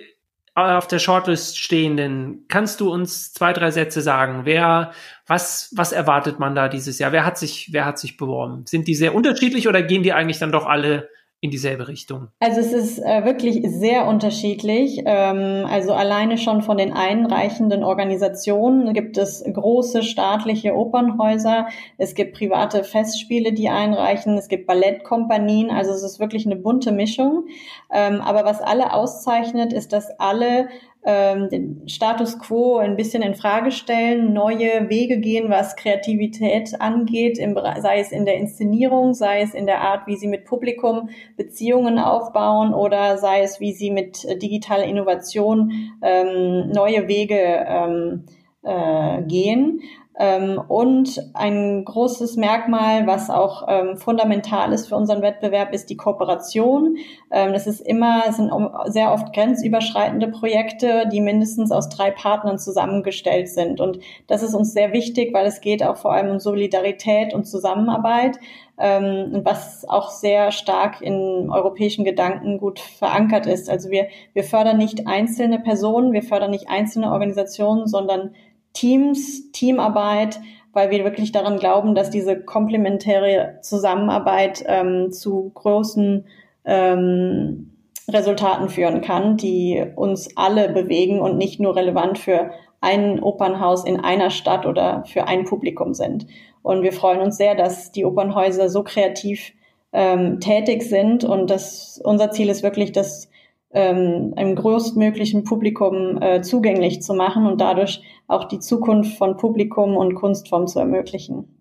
auf 0.56 0.88
der 0.88 1.00
Shortlist 1.00 1.58
stehenden, 1.58 2.46
kannst 2.48 2.82
du 2.82 2.92
uns 2.92 3.32
zwei, 3.32 3.54
drei 3.54 3.72
Sätze 3.72 4.02
sagen? 4.02 4.42
Wer, 4.44 4.92
was, 5.26 5.72
was 5.76 5.92
erwartet 5.92 6.40
man 6.40 6.56
da 6.56 6.68
dieses 6.68 7.00
Jahr? 7.00 7.12
Wer 7.12 7.26
hat 7.26 7.38
sich, 7.38 7.70
wer 7.72 7.86
hat 7.86 8.00
sich 8.00 8.18
beworben? 8.18 8.66
Sind 8.66 8.88
die 8.88 8.96
sehr 8.96 9.16
unterschiedlich 9.16 9.68
oder 9.68 9.84
gehen 9.84 10.04
die 10.04 10.12
eigentlich 10.12 10.40
dann 10.40 10.52
doch 10.52 10.66
alle 10.66 11.10
in 11.42 11.52
dieselbe 11.52 11.88
Richtung? 11.88 12.28
Also 12.40 12.60
es 12.60 12.74
ist 12.74 13.00
äh, 13.00 13.24
wirklich 13.24 13.62
sehr 13.66 14.08
unterschiedlich. 14.08 15.02
Ähm, 15.06 15.66
also 15.66 15.94
alleine 15.94 16.38
schon 16.38 16.62
von 16.62 16.78
den 16.78 16.92
einreichenden 16.92 17.84
Organisationen 17.84 18.94
gibt 18.94 19.18
es 19.18 19.44
große 19.44 20.04
staatliche 20.04 20.76
Opernhäuser, 20.76 21.68
es 21.98 22.14
gibt 22.14 22.36
private 22.36 22.84
Festspiele, 22.84 23.54
die 23.54 23.70
einreichen, 23.70 24.38
es 24.38 24.50
gibt 24.50 24.68
Ballettkompanien, 24.68 25.72
also 25.72 25.92
es 25.92 26.04
ist 26.04 26.20
wirklich 26.20 26.46
eine 26.46 26.58
bunte 26.58 26.92
Mischung. 26.92 27.46
Ähm, 27.90 28.20
aber 28.20 28.44
was 28.44 28.60
alle 28.60 28.94
auszeichnet, 28.94 29.72
ist, 29.72 29.94
dass 29.94 30.10
alle 30.20 30.68
ähm, 31.04 31.50
den 31.50 31.88
Status 31.88 32.40
quo 32.40 32.78
ein 32.78 32.98
bisschen 32.98 33.24
in 33.24 33.34
Frage 33.34 33.72
stellen, 33.72 34.34
neue 34.34 34.90
Wege 34.90 35.20
gehen, 35.20 35.50
was 35.50 35.76
Kreativität 35.76 36.82
angeht, 36.82 37.38
im, 37.38 37.58
sei 37.80 38.00
es 38.00 38.12
in 38.12 38.26
der 38.26 38.36
Inszenierung, 38.36 39.14
sei 39.14 39.42
es 39.42 39.54
in 39.54 39.66
der 39.66 39.82
Art, 39.82 40.08
wie 40.08 40.18
sie 40.18 40.28
mit 40.28 40.46
Publikum 40.46 41.10
Beziehungen 41.38 42.00
aufbauen 42.00 42.74
oder 42.74 43.18
sei 43.18 43.42
es, 43.42 43.60
wie 43.60 43.72
sie 43.72 43.92
mit 43.92 44.26
äh, 44.26 44.38
digitaler 44.38 44.84
Innovation 44.84 45.72
ähm, 46.02 46.70
neue 46.70 47.08
Wege 47.08 47.66
ähm, 47.68 48.26
äh, 48.64 49.22
gehen. 49.24 49.82
Ähm, 50.22 50.62
und 50.68 51.18
ein 51.34 51.86
großes 51.86 52.36
Merkmal, 52.36 53.08
was 53.08 53.30
auch 53.30 53.64
ähm, 53.70 53.96
fundamental 53.96 54.74
ist 54.74 54.88
für 54.88 54.98
unseren 54.98 55.22
Wettbewerb, 55.22 55.74
ist 55.74 55.90
die 55.90 55.96
Kooperation. 55.96 56.98
Ähm, 57.32 57.54
das 57.54 57.68
ist 57.68 57.80
immer, 57.80 58.24
es 58.28 58.36
sind 58.36 58.52
sehr 58.88 59.14
oft 59.14 59.32
grenzüberschreitende 59.34 60.28
Projekte, 60.28 61.08
die 61.10 61.22
mindestens 61.22 61.72
aus 61.72 61.88
drei 61.88 62.12
Partnern 62.12 62.60
zusammengestellt 62.60 63.48
sind. 63.48 63.80
Und 63.80 64.00
das 64.28 64.44
ist 64.44 64.54
uns 64.54 64.74
sehr 64.74 64.92
wichtig, 64.92 65.34
weil 65.34 65.46
es 65.46 65.62
geht 65.62 65.84
auch 65.84 65.96
vor 65.96 66.12
allem 66.12 66.32
um 66.32 66.40
Solidarität 66.40 67.34
und 67.34 67.46
Zusammenarbeit 67.46 68.40
was 68.82 69.84
auch 69.90 70.10
sehr 70.10 70.54
stark 70.54 71.02
in 71.02 71.50
europäischen 71.52 72.06
Gedanken 72.06 72.60
gut 72.60 72.80
verankert 72.80 73.46
ist. 73.46 73.70
Also 73.70 73.90
wir, 73.90 74.08
wir 74.32 74.46
fördern 74.46 74.78
nicht 74.78 75.06
einzelne 75.06 75.60
Personen, 75.60 76.14
wir 76.14 76.24
fördern 76.24 76.52
nicht 76.52 76.70
einzelne 76.70 77.12
Organisationen, 77.12 77.88
sondern 77.88 78.34
Teams, 78.74 79.52
Teamarbeit, 79.52 80.40
weil 80.74 80.92
wir 80.92 81.04
wirklich 81.04 81.32
daran 81.32 81.58
glauben, 81.58 81.96
dass 81.96 82.10
diese 82.10 82.40
komplementäre 82.40 83.60
Zusammenarbeit 83.62 84.64
ähm, 84.68 85.12
zu 85.12 85.52
großen 85.54 86.26
ähm, 86.66 87.72
Resultaten 88.08 88.70
führen 88.70 89.02
kann, 89.02 89.38
die 89.38 89.84
uns 89.96 90.36
alle 90.36 90.70
bewegen 90.70 91.20
und 91.20 91.38
nicht 91.38 91.60
nur 91.60 91.76
relevant 91.76 92.18
für 92.18 92.52
ein 92.82 93.22
Opernhaus 93.22 93.84
in 93.84 94.00
einer 94.00 94.30
Stadt 94.30 94.66
oder 94.66 95.04
für 95.06 95.28
ein 95.28 95.46
Publikum 95.46 95.94
sind. 95.94 96.28
Und 96.62 96.82
wir 96.82 96.94
freuen 96.94 97.22
uns 97.22 97.38
sehr, 97.38 97.56
dass 97.56 97.92
die 97.92 98.06
Opernhäuser 98.06 98.70
so 98.70 98.84
kreativ 98.84 99.54
ähm, 99.92 100.40
tätig 100.40 100.84
sind 100.84 101.24
und 101.24 101.50
das, 101.50 102.00
unser 102.04 102.32
Ziel 102.32 102.50
ist 102.50 102.64
wirklich, 102.64 102.92
dass 102.92 103.30
ähm, 103.72 104.34
einem 104.36 104.56
größtmöglichen 104.56 105.44
Publikum 105.44 106.22
äh, 106.22 106.42
zugänglich 106.42 107.02
zu 107.02 107.14
machen 107.14 107.46
und 107.46 107.62
dadurch 107.62 108.02
auch 108.28 108.46
die 108.46 108.60
Zukunft 108.60 109.18
von 109.18 109.38
Publikum 109.38 109.96
und 109.96 110.16
Kunstform 110.16 110.68
zu 110.68 110.80
ermöglichen. 110.80 111.56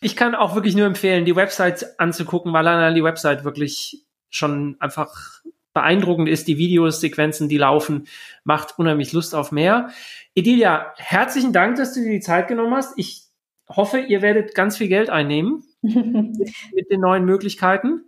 Ich 0.00 0.16
kann 0.16 0.34
auch 0.34 0.54
wirklich 0.54 0.76
nur 0.76 0.86
empfehlen, 0.86 1.24
die 1.24 1.36
Website 1.36 1.98
anzugucken, 1.98 2.52
weil 2.52 2.66
allein 2.66 2.94
die 2.94 3.04
Website 3.04 3.44
wirklich 3.44 4.04
schon 4.28 4.76
einfach 4.78 5.42
beeindruckend 5.72 6.28
ist. 6.28 6.46
Die 6.46 6.58
Videos, 6.58 7.00
Sequenzen, 7.00 7.48
die 7.48 7.58
laufen, 7.58 8.06
macht 8.44 8.78
unheimlich 8.78 9.12
Lust 9.12 9.34
auf 9.34 9.50
mehr. 9.50 9.88
Edilia, 10.34 10.92
herzlichen 10.96 11.52
Dank, 11.52 11.76
dass 11.76 11.94
du 11.94 12.00
dir 12.00 12.12
die 12.12 12.20
Zeit 12.20 12.48
genommen 12.48 12.74
hast. 12.74 12.92
Ich 12.96 13.24
hoffe, 13.68 13.98
ihr 13.98 14.22
werdet 14.22 14.54
ganz 14.54 14.76
viel 14.76 14.88
Geld 14.88 15.10
einnehmen 15.10 15.64
mit, 15.82 16.50
mit 16.74 16.90
den 16.90 17.00
neuen 17.00 17.24
Möglichkeiten. 17.24 18.02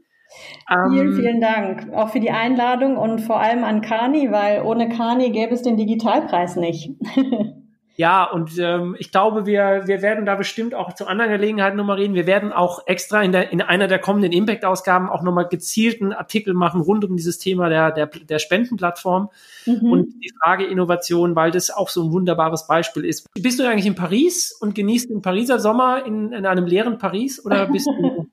Vielen, 0.68 1.08
ähm, 1.08 1.14
vielen 1.14 1.40
Dank 1.40 1.92
auch 1.94 2.08
für 2.08 2.18
die 2.18 2.32
Einladung 2.32 2.96
und 2.96 3.20
vor 3.20 3.40
allem 3.40 3.62
an 3.62 3.82
Kani, 3.82 4.32
weil 4.32 4.62
ohne 4.62 4.88
Kani 4.88 5.30
gäbe 5.30 5.54
es 5.54 5.62
den 5.62 5.76
Digitalpreis 5.76 6.56
nicht. 6.56 6.90
ja, 7.96 8.24
und 8.24 8.58
ähm, 8.58 8.96
ich 8.98 9.12
glaube, 9.12 9.46
wir, 9.46 9.82
wir 9.86 10.02
werden 10.02 10.26
da 10.26 10.34
bestimmt 10.34 10.74
auch 10.74 10.92
zu 10.92 11.06
anderen 11.06 11.30
Gelegenheiten 11.30 11.76
nochmal 11.76 11.98
reden. 11.98 12.14
Wir 12.14 12.26
werden 12.26 12.52
auch 12.52 12.84
extra 12.86 13.22
in, 13.22 13.30
der, 13.30 13.52
in 13.52 13.62
einer 13.62 13.86
der 13.86 14.00
kommenden 14.00 14.32
Impact-Ausgaben 14.32 15.08
auch 15.08 15.22
nochmal 15.22 15.46
gezielten 15.46 16.12
Artikel 16.12 16.52
machen 16.52 16.80
rund 16.80 17.04
um 17.04 17.16
dieses 17.16 17.38
Thema 17.38 17.68
der, 17.68 17.92
der, 17.92 18.06
der 18.06 18.40
Spendenplattform 18.40 19.30
mhm. 19.66 19.92
und 19.92 20.14
die 20.24 20.32
Frage 20.42 20.64
Innovation, 20.66 21.36
weil 21.36 21.52
das 21.52 21.70
auch 21.70 21.90
so 21.90 22.02
ein 22.02 22.10
wunderbares 22.10 22.66
Beispiel 22.66 23.04
ist. 23.04 23.28
Bist 23.40 23.60
du 23.60 23.68
eigentlich 23.68 23.86
in 23.86 23.94
Paris 23.94 24.50
und 24.60 24.74
genießt 24.74 25.10
den 25.10 25.22
Pariser 25.22 25.60
Sommer 25.60 26.04
in, 26.04 26.32
in 26.32 26.44
einem 26.44 26.66
leeren 26.66 26.98
Paris 26.98 27.44
oder 27.44 27.66
bist 27.66 27.86
du 27.86 28.26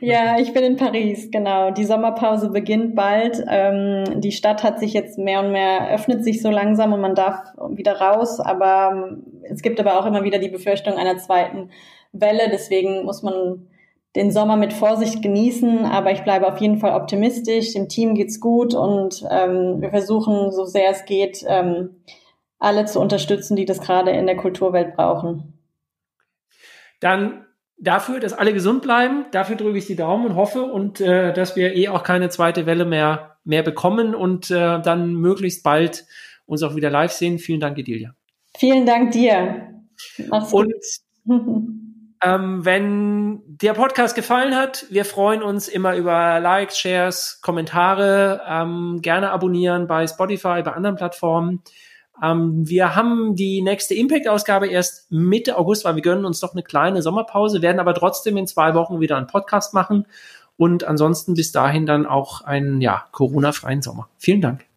Ja, 0.00 0.38
ich 0.38 0.52
bin 0.52 0.64
in 0.64 0.76
Paris, 0.76 1.30
genau. 1.30 1.70
Die 1.70 1.84
Sommerpause 1.84 2.50
beginnt 2.50 2.96
bald. 2.96 3.42
Ähm, 3.48 4.20
die 4.20 4.32
Stadt 4.32 4.62
hat 4.64 4.80
sich 4.80 4.92
jetzt 4.92 5.18
mehr 5.18 5.40
und 5.40 5.52
mehr, 5.52 5.90
öffnet 5.90 6.24
sich 6.24 6.42
so 6.42 6.50
langsam 6.50 6.92
und 6.92 7.00
man 7.00 7.14
darf 7.14 7.38
wieder 7.70 8.00
raus. 8.00 8.40
Aber 8.40 8.90
ähm, 8.92 9.22
es 9.42 9.62
gibt 9.62 9.78
aber 9.78 9.98
auch 9.98 10.06
immer 10.06 10.24
wieder 10.24 10.38
die 10.38 10.48
Befürchtung 10.48 10.94
einer 10.94 11.18
zweiten 11.18 11.70
Welle. 12.12 12.48
Deswegen 12.50 13.04
muss 13.04 13.22
man 13.22 13.68
den 14.16 14.30
Sommer 14.30 14.56
mit 14.56 14.72
Vorsicht 14.72 15.22
genießen, 15.22 15.84
aber 15.86 16.12
ich 16.12 16.22
bleibe 16.22 16.46
auf 16.46 16.58
jeden 16.58 16.78
Fall 16.78 16.94
optimistisch. 16.94 17.72
Dem 17.72 17.88
Team 17.88 18.14
geht's 18.14 18.40
gut 18.40 18.74
und 18.74 19.24
ähm, 19.30 19.80
wir 19.80 19.90
versuchen, 19.90 20.50
so 20.50 20.64
sehr 20.64 20.90
es 20.90 21.04
geht, 21.04 21.44
ähm, 21.46 22.02
alle 22.58 22.84
zu 22.84 23.00
unterstützen, 23.00 23.56
die 23.56 23.64
das 23.64 23.80
gerade 23.80 24.10
in 24.10 24.26
der 24.26 24.36
Kulturwelt 24.36 24.94
brauchen. 24.96 25.58
Dann 27.00 27.46
dafür, 27.78 28.20
dass 28.20 28.32
alle 28.32 28.52
gesund 28.52 28.82
bleiben, 28.82 29.26
dafür 29.32 29.56
drücke 29.56 29.78
ich 29.78 29.86
die 29.86 29.96
Daumen 29.96 30.26
und 30.26 30.36
hoffe 30.36 30.62
und 30.62 31.00
äh, 31.00 31.32
dass 31.32 31.56
wir 31.56 31.74
eh 31.74 31.88
auch 31.88 32.02
keine 32.02 32.28
zweite 32.30 32.66
Welle 32.66 32.84
mehr 32.84 33.32
mehr 33.44 33.62
bekommen 33.62 34.14
und 34.14 34.50
äh, 34.50 34.80
dann 34.80 35.14
möglichst 35.14 35.62
bald 35.62 36.06
uns 36.46 36.62
auch 36.62 36.76
wieder 36.76 36.90
live 36.90 37.12
sehen. 37.12 37.38
Vielen 37.38 37.60
Dank, 37.60 37.78
Edilia. 37.78 38.14
Vielen 38.56 38.86
Dank 38.86 39.12
dir. 39.12 39.84
Mach's 40.28 40.52
und 40.52 40.72
Ähm, 42.24 42.64
wenn 42.64 43.40
der 43.46 43.74
Podcast 43.74 44.14
gefallen 44.14 44.54
hat, 44.54 44.86
wir 44.90 45.04
freuen 45.04 45.42
uns 45.42 45.66
immer 45.66 45.96
über 45.96 46.38
Likes, 46.38 46.78
Shares, 46.78 47.40
Kommentare. 47.42 48.42
Ähm, 48.48 49.00
gerne 49.02 49.30
abonnieren 49.30 49.88
bei 49.88 50.06
Spotify, 50.06 50.62
bei 50.62 50.72
anderen 50.72 50.94
Plattformen. 50.94 51.62
Ähm, 52.20 52.68
wir 52.68 52.94
haben 52.94 53.36
die 53.36 53.62
nächste 53.62 53.94
Impact-Ausgabe 53.94 54.66
erst 54.66 55.10
Mitte 55.10 55.56
August, 55.56 55.84
weil 55.84 55.94
wir 55.94 56.02
gönnen 56.02 56.24
uns 56.24 56.40
doch 56.40 56.52
eine 56.52 56.62
kleine 56.62 57.02
Sommerpause, 57.02 57.62
werden 57.62 57.80
aber 57.80 57.94
trotzdem 57.94 58.36
in 58.36 58.46
zwei 58.46 58.74
Wochen 58.74 59.00
wieder 59.00 59.16
einen 59.16 59.26
Podcast 59.26 59.74
machen 59.74 60.06
und 60.56 60.84
ansonsten 60.84 61.34
bis 61.34 61.52
dahin 61.52 61.86
dann 61.86 62.06
auch 62.06 62.42
einen 62.42 62.80
ja, 62.80 63.04
Corona-freien 63.12 63.82
Sommer. 63.82 64.08
Vielen 64.18 64.40
Dank. 64.40 64.71